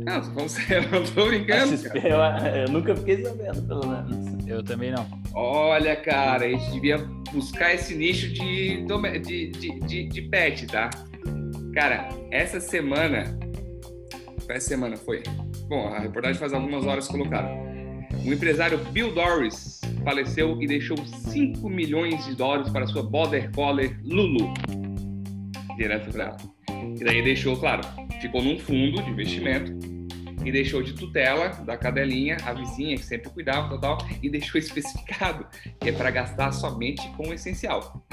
Não, 0.04 0.22
falando 0.22 0.48
sério, 0.48 0.90
não 0.90 1.04
tô 1.04 1.26
brincando. 1.26 1.74
Eu, 1.98 2.62
eu, 2.62 2.68
nunca 2.70 2.96
fiquei 2.96 3.22
sabendo, 3.22 3.62
pelo 3.62 3.86
menos. 3.86 4.29
Eu 4.50 4.64
também 4.64 4.90
não. 4.90 5.06
Olha, 5.32 5.94
cara, 5.94 6.44
a 6.44 6.48
gente 6.48 6.72
devia 6.72 6.98
buscar 7.32 7.72
esse 7.72 7.94
nicho 7.94 8.28
de, 8.32 8.84
de, 9.22 9.50
de, 9.50 9.80
de, 9.80 10.08
de 10.08 10.22
pet, 10.22 10.66
tá? 10.66 10.90
Cara, 11.72 12.08
essa 12.32 12.58
semana. 12.58 13.38
Essa 14.48 14.68
semana 14.70 14.96
foi. 14.96 15.22
Bom, 15.68 15.86
a 15.86 16.00
reportagem 16.00 16.36
faz 16.36 16.52
algumas 16.52 16.84
horas 16.84 17.06
colocaram. 17.06 17.48
O 18.26 18.32
empresário 18.32 18.78
Bill 18.86 19.14
Doris 19.14 19.80
faleceu 20.02 20.60
e 20.60 20.66
deixou 20.66 20.96
5 20.96 21.70
milhões 21.70 22.26
de 22.26 22.34
dólares 22.34 22.72
para 22.72 22.88
sua 22.88 23.04
Border 23.04 23.52
Collie 23.52 23.96
Lulu. 24.02 24.52
Direto 25.76 26.10
para 26.10 26.24
ela. 26.24 26.36
E 27.00 27.04
daí 27.04 27.22
deixou, 27.22 27.56
claro, 27.56 27.82
ficou 28.20 28.42
num 28.42 28.58
fundo 28.58 29.00
de 29.00 29.10
investimento 29.10 29.89
e 30.44 30.52
deixou 30.52 30.82
de 30.82 30.92
tutela 30.94 31.48
da 31.64 31.76
cadelinha, 31.76 32.36
a 32.44 32.52
vizinha 32.52 32.96
que 32.96 33.04
sempre 33.04 33.30
cuidava, 33.30 33.78
tal, 33.78 33.98
tal, 33.98 34.08
e 34.22 34.28
deixou 34.28 34.58
especificado 34.58 35.46
que 35.80 35.88
é 35.88 35.92
para 35.92 36.10
gastar 36.10 36.52
somente 36.52 37.06
com 37.16 37.28
o 37.28 37.34
essencial. 37.34 38.04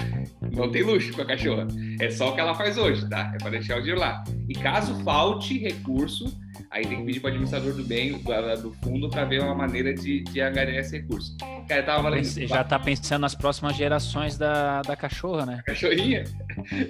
Não 0.52 0.72
tem 0.72 0.84
luxo 0.84 1.14
com 1.14 1.22
a 1.22 1.26
cachorra. 1.26 1.68
É 2.00 2.10
só 2.10 2.30
o 2.30 2.36
que 2.36 2.40
ela 2.40 2.54
faz 2.54 2.78
hoje, 2.78 3.08
tá? 3.10 3.32
É 3.34 3.38
para 3.38 3.52
deixar 3.52 3.78
o 3.78 3.80
dinheiro 3.80 4.00
lá. 4.00 4.24
E 4.48 4.54
caso 4.54 4.96
falte 5.04 5.58
recurso, 5.58 6.26
aí 6.70 6.86
tem 6.86 7.00
que 7.00 7.06
pedir 7.06 7.20
para 7.20 7.28
o 7.28 7.32
administrador 7.32 7.74
do 7.74 7.84
bem, 7.84 8.14
do, 8.14 8.62
do 8.62 8.74
fundo, 8.84 9.10
para 9.10 9.26
ver 9.26 9.42
uma 9.42 9.56
maneira 9.56 9.94
de, 9.94 10.24
de 10.24 10.42
angariar 10.42 10.78
esse 10.78 10.98
recurso. 10.98 11.36
Cara, 11.68 11.84
tava 11.84 12.04
valendo. 12.04 12.24
Você 12.24 12.48
já 12.48 12.64
tá 12.64 12.78
pensando 12.80 13.22
nas 13.22 13.36
próximas 13.36 13.76
gerações 13.76 14.38
da, 14.38 14.82
da 14.82 14.96
cachorra, 14.96 15.46
né? 15.46 15.62
Cachorrinha? 15.66 16.24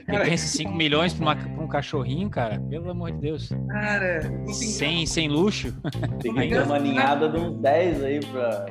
Cara... 0.05 0.25
pensa 0.25 0.47
5 0.47 0.73
milhões 0.73 1.13
para 1.13 1.37
um 1.59 1.67
cachorrinho, 1.67 2.29
cara. 2.29 2.59
Pelo 2.59 2.89
amor 2.89 3.11
de 3.11 3.19
Deus. 3.19 3.49
Cara, 3.69 4.21
sem, 4.51 5.05
sem 5.05 5.27
luxo. 5.27 5.73
Tem 6.21 6.33
que 6.33 6.47
ter 6.49 6.61
uma 6.63 6.79
ninhada 6.79 7.29
de 7.29 7.37
uns 7.37 7.59
10 7.61 8.03
aí 8.03 8.19
pra. 8.19 8.65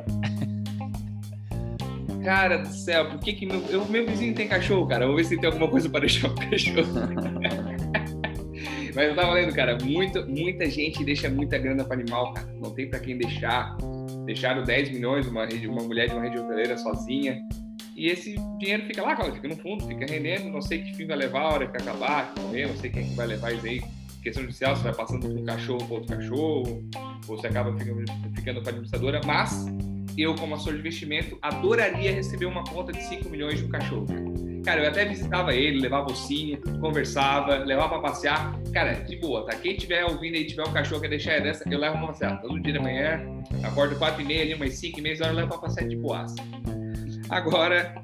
Cara 2.27 2.59
do 2.59 2.67
céu, 2.67 3.09
por 3.09 3.21
que 3.21 3.33
que 3.35 3.47
meu, 3.47 3.65
eu, 3.69 3.87
meu 3.87 4.05
vizinho 4.05 4.35
tem 4.35 4.49
cachorro, 4.49 4.85
cara? 4.85 5.07
Vou 5.07 5.15
ver 5.15 5.23
se 5.23 5.39
tem 5.39 5.49
alguma 5.49 5.69
coisa 5.69 5.89
para 5.89 6.01
deixar 6.01 6.29
o 6.29 6.35
cachorro. 6.35 6.93
Mas 8.97 9.09
eu 9.09 9.15
tava 9.15 9.33
lendo, 9.35 9.55
cara, 9.55 9.79
muita, 9.81 10.27
muita 10.27 10.69
gente 10.69 11.05
deixa 11.05 11.31
muita 11.31 11.57
grana 11.57 11.85
para 11.85 11.95
animal, 11.95 12.33
cara. 12.33 12.49
Não 12.61 12.75
tem 12.75 12.91
para 12.91 12.99
quem 12.99 13.17
deixar. 13.17 13.77
Deixaram 14.25 14.65
10 14.65 14.91
milhões 14.91 15.29
uma, 15.29 15.47
uma 15.69 15.83
mulher 15.85 16.09
de 16.09 16.15
uma 16.15 16.23
rede 16.23 16.37
hoteleira 16.37 16.77
sozinha. 16.77 17.41
E 17.95 18.09
esse 18.09 18.35
dinheiro 18.59 18.87
fica 18.87 19.03
lá, 19.03 19.15
cara, 19.15 19.33
fica 19.33 19.47
no 19.47 19.57
fundo, 19.59 19.87
fica 19.87 20.05
rendendo. 20.13 20.51
Não 20.51 20.61
sei 20.61 20.83
que 20.83 20.97
fim 20.97 21.07
vai 21.07 21.19
levar 21.19 21.43
a 21.43 21.55
hora 21.55 21.69
que 21.69 21.77
acabar, 21.77 22.35
que 22.35 22.41
morrer, 22.41 22.67
não 22.67 22.77
sei 22.77 22.91
quem 22.91 23.05
é 23.05 23.07
que 23.07 23.15
vai 23.15 23.29
levar 23.29 23.53
isso 23.53 23.67
aí. 23.67 23.81
Questão 24.21 24.43
judicial, 24.43 24.75
se 24.75 24.83
vai 24.83 24.93
passando 24.93 25.33
de 25.33 25.43
um 25.43 25.45
cachorro 25.45 25.87
para 25.87 25.95
outro 25.95 26.17
cachorro, 26.17 26.83
ou 27.29 27.37
você 27.37 27.47
acaba 27.47 27.73
ficando, 27.79 28.05
ficando 28.35 28.61
para 28.63 28.71
administradora. 28.71 29.21
Mas 29.25 29.65
eu, 30.17 30.35
como 30.35 30.55
assessor 30.55 30.75
de 30.75 30.81
investimento, 30.81 31.39
adoraria 31.43 32.13
receber 32.13 32.47
uma 32.47 32.65
conta 32.65 32.93
de 32.93 33.03
5 33.03 33.29
milhões 33.29 33.59
de 33.59 33.65
um 33.67 33.69
cachorro. 33.69 34.07
Cara, 34.65 34.83
eu 34.83 34.89
até 34.89 35.05
visitava 35.05 35.55
ele, 35.55 35.79
levava 35.79 36.11
ocinha, 36.11 36.59
conversava, 36.81 37.55
levava 37.59 38.01
pra 38.01 38.11
passear. 38.11 38.59
Cara, 38.73 38.95
de 38.95 39.17
boa, 39.17 39.47
tá? 39.47 39.55
Quem 39.57 39.77
tiver 39.77 40.05
ouvindo 40.05 40.35
aí, 40.35 40.45
tiver 40.45 40.67
um 40.67 40.73
cachorro 40.73 41.01
que 41.01 41.09
deixar 41.09 41.35
herança, 41.35 41.65
eu 41.71 41.79
levo 41.79 41.99
pra 41.99 42.09
passear. 42.09 42.41
Todo 42.41 42.61
dia 42.61 42.73
de 42.73 42.81
manhã, 42.81 43.21
acordo 43.63 43.97
4 43.97 44.21
e 44.21 44.25
meia 44.25 44.43
ali, 44.43 44.55
umas 44.55 44.75
5 44.75 44.99
e 44.99 45.03
meia, 45.03 45.15
horas 45.17 45.29
eu 45.29 45.35
levo 45.35 45.49
pra 45.49 45.59
passear 45.59 45.87
de 45.87 45.97
boaça. 45.97 46.35
Agora, 47.29 47.95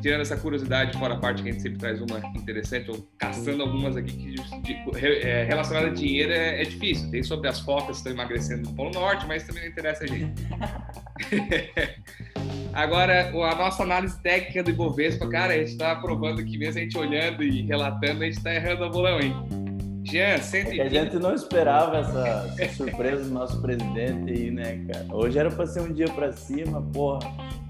tirando 0.00 0.22
essa 0.22 0.36
curiosidade, 0.36 0.98
fora 0.98 1.14
a 1.14 1.18
parte 1.18 1.42
que 1.42 1.48
a 1.48 1.52
gente 1.52 1.62
sempre 1.62 1.78
traz 1.78 2.00
uma 2.00 2.18
interessante, 2.36 2.90
ou 2.90 3.08
caçando 3.18 3.62
algumas 3.62 3.96
aqui 3.96 4.12
que 4.12 4.34
de, 4.34 4.60
de, 4.62 5.06
é, 5.26 5.44
relacionada 5.44 5.88
a 5.88 5.90
dinheiro 5.90 6.32
é, 6.32 6.62
é, 6.62 6.64
difícil. 6.64 7.10
Tem 7.10 7.22
sobre 7.22 7.48
as 7.48 7.60
focas 7.60 7.86
que 7.86 8.08
estão 8.08 8.12
emagrecendo 8.12 8.68
no 8.68 8.74
Polo 8.74 8.90
Norte, 8.90 9.26
mas 9.26 9.44
também 9.44 9.62
não 9.64 9.70
interessa 9.70 10.04
a 10.04 10.06
gente. 10.06 10.32
Agora, 12.72 13.30
a 13.30 13.54
nossa 13.56 13.82
análise 13.82 14.20
técnica 14.22 14.62
do 14.62 14.70
Ibovespa, 14.70 15.28
cara, 15.28 15.54
a 15.54 15.58
gente 15.58 15.72
está 15.72 15.96
provando 15.96 16.44
que 16.44 16.56
mesmo 16.56 16.78
a 16.78 16.82
gente 16.82 16.96
olhando 16.96 17.42
e 17.42 17.62
relatando, 17.62 18.22
a 18.22 18.26
gente 18.26 18.38
está 18.38 18.54
errando 18.54 18.84
a 18.84 18.88
bolão, 18.88 19.20
hein? 19.20 19.34
Jean, 20.10 20.38
120. 20.38 20.80
É 20.80 20.82
a 20.82 20.88
gente 20.88 21.16
não 21.16 21.34
esperava 21.34 21.98
essa, 21.98 22.54
essa 22.58 22.74
surpresa 22.74 23.24
do 23.24 23.30
nosso 23.30 23.62
presidente 23.62 24.32
aí, 24.32 24.50
né, 24.50 24.84
cara? 24.92 25.06
Hoje 25.10 25.38
era 25.38 25.50
para 25.50 25.66
ser 25.66 25.80
um 25.82 25.92
dia 25.92 26.08
para 26.08 26.32
cima, 26.32 26.82
porra. 26.92 27.20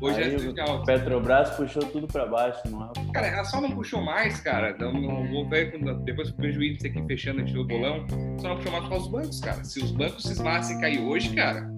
Hoje 0.00 0.22
aí, 0.22 0.34
é 0.34 0.38
legal. 0.38 0.82
Petrobras 0.84 1.50
puxou 1.50 1.82
tudo 1.82 2.06
para 2.06 2.24
baixo, 2.24 2.62
não 2.70 2.84
é? 2.84 3.12
Cara, 3.12 3.26
ela 3.26 3.44
só 3.44 3.60
não 3.60 3.70
puxou 3.72 4.00
mais, 4.00 4.40
cara. 4.40 4.70
Então, 4.70 4.90
vou 5.28 5.46
ver 5.48 5.78
depois 6.04 6.28
que 6.28 6.34
o 6.34 6.36
prejuízo 6.38 6.86
aqui 6.86 7.04
fechando, 7.06 7.40
a 7.40 7.44
gente 7.44 7.52
vê 7.52 7.60
o 7.60 7.64
bolão. 7.64 8.06
Só 8.38 8.48
não 8.48 8.56
puxou 8.56 8.72
mais 8.72 8.88
causa 8.88 9.04
dos 9.04 9.12
bancos, 9.12 9.40
cara. 9.40 9.62
Se 9.62 9.78
os 9.80 9.90
bancos 9.90 10.22
cismassem 10.22 10.80
cair 10.80 11.00
hoje, 11.00 11.34
cara, 11.34 11.70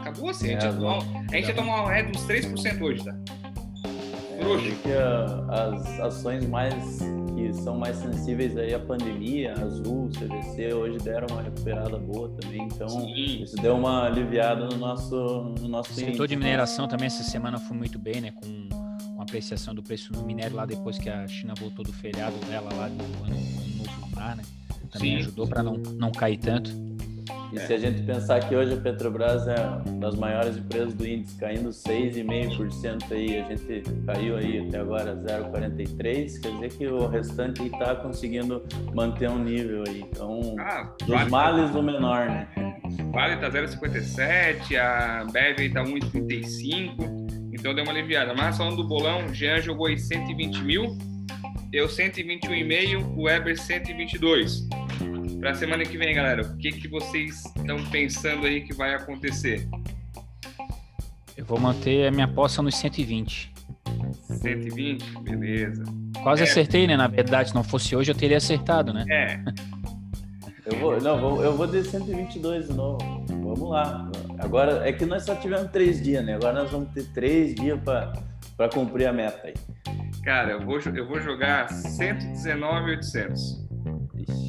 acabou 0.00 0.30
assim. 0.30 0.50
É, 0.50 0.56
a 0.56 0.60
gente, 0.60 0.84
é, 0.84 0.88
a 0.88 1.36
gente 1.36 1.48
ia 1.48 1.54
tomar 1.54 1.82
uma 1.82 1.92
ré 1.92 2.04
uns 2.04 2.26
3% 2.26 2.80
hoje, 2.80 3.04
tá? 3.04 3.14
Frouxo. 4.40 4.76
Que 4.82 4.92
as 5.50 6.00
ações 6.00 6.46
mais 6.48 6.98
que 7.34 7.52
são 7.52 7.76
mais 7.76 7.96
sensíveis 7.96 8.56
aí 8.56 8.74
à 8.74 8.78
pandemia, 8.78 9.52
Azul, 9.54 10.08
CVC, 10.08 10.72
hoje 10.72 10.98
deram 10.98 11.26
uma 11.30 11.42
recuperada 11.42 11.98
boa 11.98 12.30
também, 12.40 12.62
então 12.62 12.88
Sim. 12.88 13.42
isso 13.42 13.56
deu 13.56 13.76
uma 13.76 14.06
aliviada 14.06 14.66
no 14.66 14.76
nosso 14.78 15.14
no 15.60 15.68
nosso 15.68 15.90
O 15.92 15.94
setor 15.94 16.08
índice. 16.10 16.28
de 16.28 16.36
mineração 16.36 16.88
também 16.88 17.06
essa 17.06 17.22
semana 17.22 17.58
foi 17.58 17.76
muito 17.76 17.98
bem, 17.98 18.20
né, 18.22 18.30
com 18.30 18.46
uma 19.12 19.22
apreciação 19.24 19.74
do 19.74 19.82
preço 19.82 20.12
do 20.12 20.22
minério 20.22 20.56
lá 20.56 20.64
depois 20.64 20.98
que 20.98 21.10
a 21.10 21.26
China 21.28 21.52
voltou 21.58 21.84
do 21.84 21.92
feriado 21.92 22.36
dela 22.46 22.70
lá 22.74 22.88
no 22.88 23.02
ano, 23.24 23.36
novo 23.76 24.06
lunar, 24.08 24.36
né? 24.36 24.42
Também 24.90 25.12
Sim. 25.12 25.18
ajudou 25.18 25.46
para 25.46 25.62
não 25.62 25.74
não 25.74 26.10
cair 26.12 26.38
tanto. 26.38 26.70
E 27.56 27.58
se 27.58 27.72
a 27.72 27.78
gente 27.78 28.02
pensar 28.02 28.38
que 28.46 28.54
hoje 28.54 28.74
a 28.74 28.76
Petrobras 28.76 29.48
é 29.48 29.56
uma 29.86 29.98
das 29.98 30.14
maiores 30.14 30.58
empresas 30.58 30.92
do 30.92 31.08
índice, 31.08 31.38
caindo 31.38 31.70
6,5% 31.70 33.10
aí, 33.10 33.40
a 33.40 33.44
gente 33.44 33.82
caiu 34.04 34.36
aí 34.36 34.68
até 34.68 34.78
agora 34.78 35.16
0,43%, 35.16 36.42
quer 36.42 36.50
dizer 36.52 36.68
que 36.76 36.86
o 36.86 37.06
restante 37.06 37.64
está 37.64 37.94
conseguindo 37.96 38.62
manter 38.94 39.30
um 39.30 39.38
nível 39.38 39.84
aí. 39.88 40.02
Então, 40.02 40.54
ah, 40.60 40.94
dos 40.98 41.08
vale 41.08 41.30
males 41.30 41.70
tá... 41.70 41.78
o 41.78 41.82
menor, 41.82 42.26
né? 42.26 42.46
Vale 43.10 43.38
tá 43.38 43.50
0,57, 43.50 44.76
a 44.76 45.24
Bev 45.32 45.58
está 45.58 45.82
1,35, 45.82 47.54
então 47.54 47.74
deu 47.74 47.84
uma 47.84 47.92
aliviada. 47.92 48.34
Mas 48.34 48.58
falando 48.58 48.76
do 48.76 48.86
bolão, 48.86 49.32
Jean 49.32 49.62
jogou 49.62 49.86
aí 49.86 49.98
120 49.98 50.58
mil, 50.58 50.98
eu 51.72 51.86
121,5, 51.86 53.16
o 53.16 53.22
Weber 53.22 53.58
122 53.58 54.68
para 55.40 55.50
a 55.50 55.54
semana 55.54 55.84
que 55.84 55.96
vem, 55.96 56.14
galera, 56.14 56.42
o 56.42 56.56
que, 56.56 56.72
que 56.72 56.88
vocês 56.88 57.44
estão 57.56 57.84
pensando 57.90 58.46
aí 58.46 58.62
que 58.62 58.74
vai 58.74 58.94
acontecer? 58.94 59.68
Eu 61.36 61.44
vou 61.44 61.60
manter 61.60 62.06
a 62.06 62.10
minha 62.10 62.24
aposta 62.24 62.62
nos 62.62 62.74
120. 62.76 63.52
120? 64.22 65.18
Beleza. 65.20 65.84
Quase 66.22 66.42
é. 66.42 66.44
acertei, 66.44 66.86
né? 66.86 66.96
Na 66.96 67.06
verdade, 67.06 67.50
se 67.50 67.54
não 67.54 67.62
fosse 67.62 67.94
hoje, 67.94 68.10
eu 68.10 68.14
teria 68.14 68.38
acertado, 68.38 68.92
né? 68.92 69.04
É. 69.10 69.40
eu 70.64 70.78
vou, 70.78 71.00
não, 71.00 71.20
vou, 71.20 71.44
eu 71.44 71.56
vou 71.56 71.66
de 71.66 71.84
122 71.84 72.68
de 72.68 72.74
novo. 72.74 72.98
Vamos 73.28 73.70
lá. 73.70 74.10
Agora, 74.38 74.88
é 74.88 74.92
que 74.92 75.04
nós 75.04 75.24
só 75.24 75.34
tivemos 75.34 75.70
três 75.70 76.02
dias, 76.02 76.24
né? 76.24 76.34
Agora 76.34 76.62
nós 76.62 76.70
vamos 76.70 76.88
ter 76.90 77.04
três 77.12 77.54
dias 77.54 77.78
para 77.82 78.68
cumprir 78.72 79.06
a 79.06 79.12
meta 79.12 79.46
aí. 79.46 79.54
Cara, 80.24 80.52
eu 80.52 80.60
vou, 80.60 80.78
eu 80.78 81.06
vou 81.06 81.20
jogar 81.20 81.68
119,800. 81.68 83.65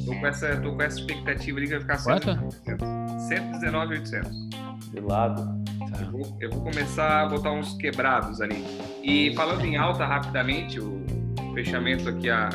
Tô 0.08 0.18
com 0.18 0.26
essa, 0.26 0.56
tô 0.56 0.72
com 0.72 0.82
essa 0.82 0.98
expectativa 0.98 1.58
ali 1.58 1.68
que 1.68 1.78
vai 1.78 1.82
ficar 1.82 1.98
119,800. 1.98 4.48
De 4.90 5.00
lado. 5.00 5.42
Tá. 5.90 6.00
Eu, 6.00 6.10
vou, 6.10 6.38
eu 6.40 6.50
vou 6.50 6.62
começar 6.62 7.24
a 7.24 7.26
botar 7.26 7.52
uns 7.52 7.74
quebrados 7.74 8.40
ali. 8.40 8.64
E 9.04 9.34
falando 9.34 9.66
em 9.66 9.76
alta 9.76 10.06
rapidamente, 10.06 10.80
o 10.80 11.04
fechamento 11.52 12.08
aqui, 12.08 12.30
a, 12.30 12.48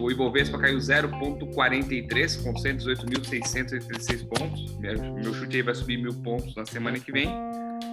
o 0.00 0.10
Ibovespa 0.10 0.56
caiu 0.58 0.78
0,43 0.78 2.42
com 2.42 2.54
118.686 2.54 4.26
pontos. 4.26 4.78
Meu 4.78 5.34
chute 5.34 5.56
aí 5.56 5.62
vai 5.62 5.74
subir 5.74 5.98
mil 5.98 6.14
pontos 6.22 6.56
na 6.56 6.64
semana 6.64 6.98
que 6.98 7.12
vem. 7.12 7.28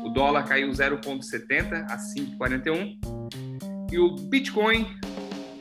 O 0.06 0.10
dólar 0.10 0.44
caiu 0.44 0.70
0,70 0.70 1.86
a 1.89 1.98
5,41. 1.98 2.98
E 3.91 4.00
o 4.00 4.15
Bitcoin 4.15 4.88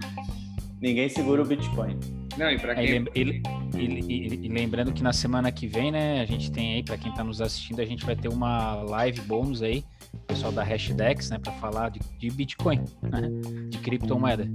ninguém 0.82 1.10
segura 1.10 1.42
o 1.42 1.46
Bitcoin. 1.46 2.00
Não, 2.38 2.52
e 2.52 2.60
para 2.60 2.76
quem... 2.76 3.06
E, 3.16 3.42
e, 3.76 4.46
e, 4.46 4.48
lembrando 4.50 4.94
que 4.94 5.02
na 5.02 5.14
semana 5.14 5.52
que 5.52 5.68
vem, 5.68 5.92
né, 5.92 6.22
a 6.22 6.26
gente 6.26 6.52
tem 6.52 6.76
aí, 6.76 6.84
para 6.84 6.98
quem 6.98 7.12
está 7.12 7.24
nos 7.24 7.42
assistindo, 7.42 7.82
a 7.82 7.86
gente 7.86 8.06
vai 8.06 8.16
ter 8.16 8.28
uma 8.28 8.82
live 8.84 9.22
bônus 9.22 9.62
aí, 9.62 9.84
pessoal 10.28 10.52
da 10.52 10.64
Hashdex, 10.64 11.30
né, 11.30 11.40
para 11.40 11.54
falar 11.54 11.90
de, 11.90 12.00
de 12.18 12.30
Bitcoin, 12.30 12.84
né, 13.02 13.22
de 13.70 13.78
criptomoeda. 13.80 14.50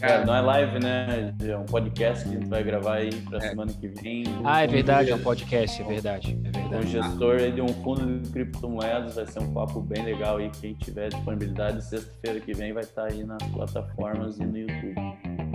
É, 0.00 0.24
não 0.24 0.34
é 0.34 0.40
live, 0.40 0.78
né? 0.78 1.34
É 1.42 1.56
um 1.56 1.64
podcast 1.64 2.24
que 2.24 2.34
a 2.34 2.38
gente 2.38 2.48
vai 2.48 2.62
gravar 2.62 2.96
aí 2.96 3.14
para 3.22 3.38
é. 3.38 3.40
semana 3.40 3.72
que 3.72 3.88
vem. 3.88 4.24
Ah, 4.44 4.62
é 4.62 4.66
verdade, 4.66 5.10
é 5.10 5.14
um 5.14 5.22
podcast, 5.22 5.80
é 5.80 5.84
verdade. 5.84 6.38
É 6.44 6.50
verdade. 6.50 6.84
O 6.84 6.88
gestor 6.88 7.50
de 7.50 7.60
um 7.62 7.68
fundo 7.68 8.20
de 8.20 8.30
criptomoedas 8.30 9.14
vai 9.14 9.26
ser 9.26 9.40
um 9.40 9.52
papo 9.52 9.80
bem 9.80 10.04
legal 10.04 10.36
aí. 10.36 10.50
Quem 10.60 10.74
tiver 10.74 11.08
disponibilidade, 11.08 11.82
sexta-feira 11.84 12.40
que 12.40 12.52
vem 12.52 12.72
vai 12.72 12.82
estar 12.82 13.06
tá 13.06 13.08
aí 13.12 13.24
nas 13.24 13.42
plataformas 13.44 14.38
e 14.38 14.44
no 14.44 14.58
YouTube. 14.58 14.94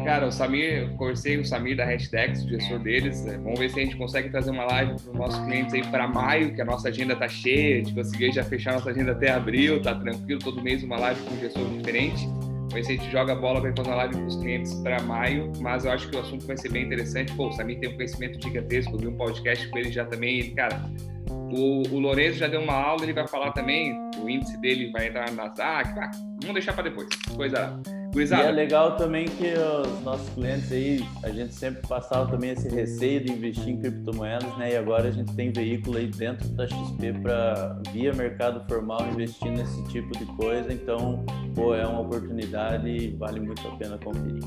Cara, 0.04 0.27
o 0.27 0.32
Samir, 0.32 0.84
eu 0.84 0.89
conversei 0.97 1.36
com 1.36 1.43
o 1.43 1.45
Samir 1.45 1.77
da 1.77 1.86
Hashtags, 1.86 2.43
o 2.43 2.49
gestor 2.49 2.80
deles. 2.80 3.23
Né? 3.23 3.38
Vamos 3.38 3.60
ver 3.60 3.69
se 3.69 3.80
a 3.80 3.84
gente 3.84 3.95
consegue 3.95 4.30
trazer 4.30 4.49
uma 4.49 4.65
live 4.65 4.95
para 4.99 5.12
os 5.12 5.17
nossos 5.17 5.45
clientes 5.45 5.73
aí 5.73 5.86
para 5.86 6.08
maio, 6.08 6.56
que 6.56 6.62
a 6.62 6.65
nossa 6.65 6.89
agenda 6.89 7.15
tá 7.15 7.27
cheia, 7.27 7.75
a 7.75 7.77
gente 7.80 7.93
conseguiu 7.93 8.32
já 8.34 8.43
fechar 8.43 8.73
nossa 8.73 8.89
agenda 8.89 9.12
até 9.12 9.32
abril, 9.32 9.82
tá 9.82 9.93
tranquilo, 9.93 10.39
todo 10.39 10.62
mês 10.62 10.84
uma 10.84 10.97
live 10.97 11.21
com 11.21 11.36
um 11.36 11.39
gestor 11.39 11.63
diferente. 11.69 12.27
Vai 12.71 12.84
ser 12.84 12.93
a 12.93 12.95
gente 12.95 13.12
joga 13.12 13.34
a 13.34 13.36
bola, 13.36 13.60
vai 13.60 13.73
fazer 13.75 13.89
uma 13.89 13.95
live 13.97 14.15
com 14.15 14.25
os 14.25 14.36
clientes 14.38 14.73
para 14.75 15.01
maio, 15.01 15.51
mas 15.60 15.86
eu 15.86 15.91
acho 15.91 16.10
que 16.10 16.15
o 16.15 16.19
assunto 16.19 16.47
vai 16.47 16.57
ser 16.57 16.69
bem 16.69 16.86
interessante. 16.86 17.34
Pô, 17.34 17.47
o 17.47 17.51
Samir 17.51 17.79
tem 17.79 17.89
um 17.89 17.95
conhecimento 17.95 18.41
gigantesco, 18.41 18.93
eu 18.93 18.99
vi 18.99 19.07
um 19.07 19.17
podcast 19.17 19.67
com 19.69 19.77
ele 19.77 19.91
já 19.91 20.05
também. 20.05 20.39
Ele, 20.39 20.51
cara, 20.51 20.89
o, 21.29 21.84
o 21.93 21.99
Lourenço 21.99 22.38
já 22.38 22.47
deu 22.47 22.62
uma 22.62 22.73
aula, 22.73 23.03
ele 23.03 23.13
vai 23.13 23.27
falar 23.27 23.51
também, 23.51 23.93
o 24.21 24.29
índice 24.29 24.60
dele 24.62 24.89
vai 24.91 25.07
entrar 25.07 25.31
na. 25.31 25.53
Ah, 25.60 26.12
vamos 26.41 26.53
deixar 26.53 26.73
para 26.73 26.84
depois. 26.84 27.10
Coisa 27.36 27.79
e 28.13 28.34
é 28.34 28.52
legal 28.52 28.97
também 28.97 29.26
que 29.26 29.54
os 29.54 30.04
nossos 30.04 30.28
clientes 30.34 30.71
aí, 30.71 31.06
a 31.24 31.30
gente 31.30 31.54
sempre 31.54 31.88
passava 31.88 32.30
também 32.30 32.52
esse 32.52 32.67
receio 32.67 33.24
de 33.24 33.32
investir 33.32 33.69
em 33.69 33.80
criptomoedas, 33.80 34.58
né? 34.58 34.74
E 34.74 34.78
agora 34.78 35.08
a 35.08 35.12
gente 35.12 35.34
tem 35.34 35.52
veículo 35.52 35.97
aí 35.97 36.08
dentro 36.08 36.47
da 36.50 36.67
XP 36.67 37.13
para 37.21 37.80
via 37.93 38.13
mercado 38.13 38.65
formal 38.67 39.08
investir 39.12 39.52
nesse 39.52 39.84
tipo 39.86 40.12
de 40.17 40.26
coisa. 40.36 40.74
Então, 40.74 41.26
pô, 41.56 41.74
é 41.74 41.86
uma 41.86 42.02
oportunidade 42.02 42.88
e 42.89 43.15
vale 43.15 43.39
muito 43.39 43.65
a 43.65 43.76
pena 43.78 43.97
conferir. 43.97 44.43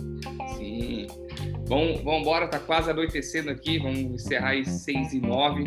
Sim. 0.57 1.07
Bom, 1.67 2.01
vamos 2.05 2.21
embora, 2.21 2.47
tá 2.49 2.59
quase 2.59 2.91
anoitecendo 2.91 3.51
aqui, 3.51 3.79
vamos 3.79 3.99
encerrar 3.99 4.51
aí 4.51 4.65
6 4.67 5.15
e 5.15 5.21
9. 5.21 5.65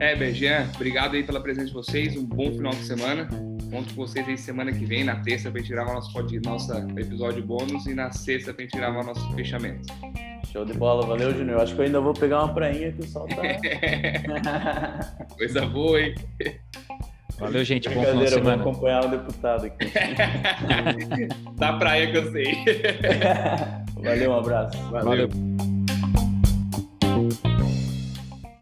É, 0.00 0.16
Bergian, 0.16 0.66
obrigado 0.74 1.14
aí 1.14 1.24
pela 1.24 1.40
presença 1.40 1.66
de 1.66 1.74
vocês, 1.74 2.16
um 2.16 2.24
bom 2.24 2.52
final 2.52 2.72
de 2.72 2.84
semana. 2.84 3.28
Conto 3.70 3.94
com 3.94 4.06
vocês 4.06 4.26
aí 4.26 4.38
semana 4.38 4.72
que 4.72 4.84
vem, 4.84 5.04
na 5.04 5.16
terça, 5.16 5.50
pra 5.50 5.60
gente 5.60 5.70
gravar 5.70 5.94
nosso, 5.94 6.10
nosso 6.44 6.72
episódio 6.98 7.42
bônus 7.44 7.86
e 7.86 7.94
na 7.94 8.10
sexta 8.10 8.54
pra 8.54 8.62
gente 8.62 8.76
gravar 8.76 9.04
nosso 9.04 9.34
fechamento. 9.34 9.92
Show 10.52 10.64
de 10.64 10.72
bola, 10.72 11.06
valeu, 11.06 11.34
Júnior. 11.34 11.60
Acho 11.60 11.74
que 11.74 11.80
eu 11.80 11.84
ainda 11.84 12.00
vou 12.00 12.14
pegar 12.14 12.44
uma 12.44 12.54
prainha 12.54 12.90
que 12.92 13.02
o 13.02 13.06
sol 13.06 13.26
tá. 13.28 13.42
Coisa 15.36 15.66
boa, 15.66 16.00
hein? 16.00 16.14
Valeu, 17.38 17.64
gente. 17.64 17.88
Bom 17.88 18.02
final 18.02 18.24
de 18.24 18.30
semana. 18.30 18.62
Vou 18.62 18.72
acompanhar 18.72 19.04
o 19.04 19.08
deputado 19.10 19.66
aqui. 19.66 19.86
da 21.56 21.74
praia 21.74 22.10
que 22.10 22.16
eu 22.16 22.32
sei. 22.32 22.64
valeu, 24.02 24.30
um 24.30 24.38
abraço. 24.38 24.78
valeu. 24.90 25.28
valeu. 25.28 25.67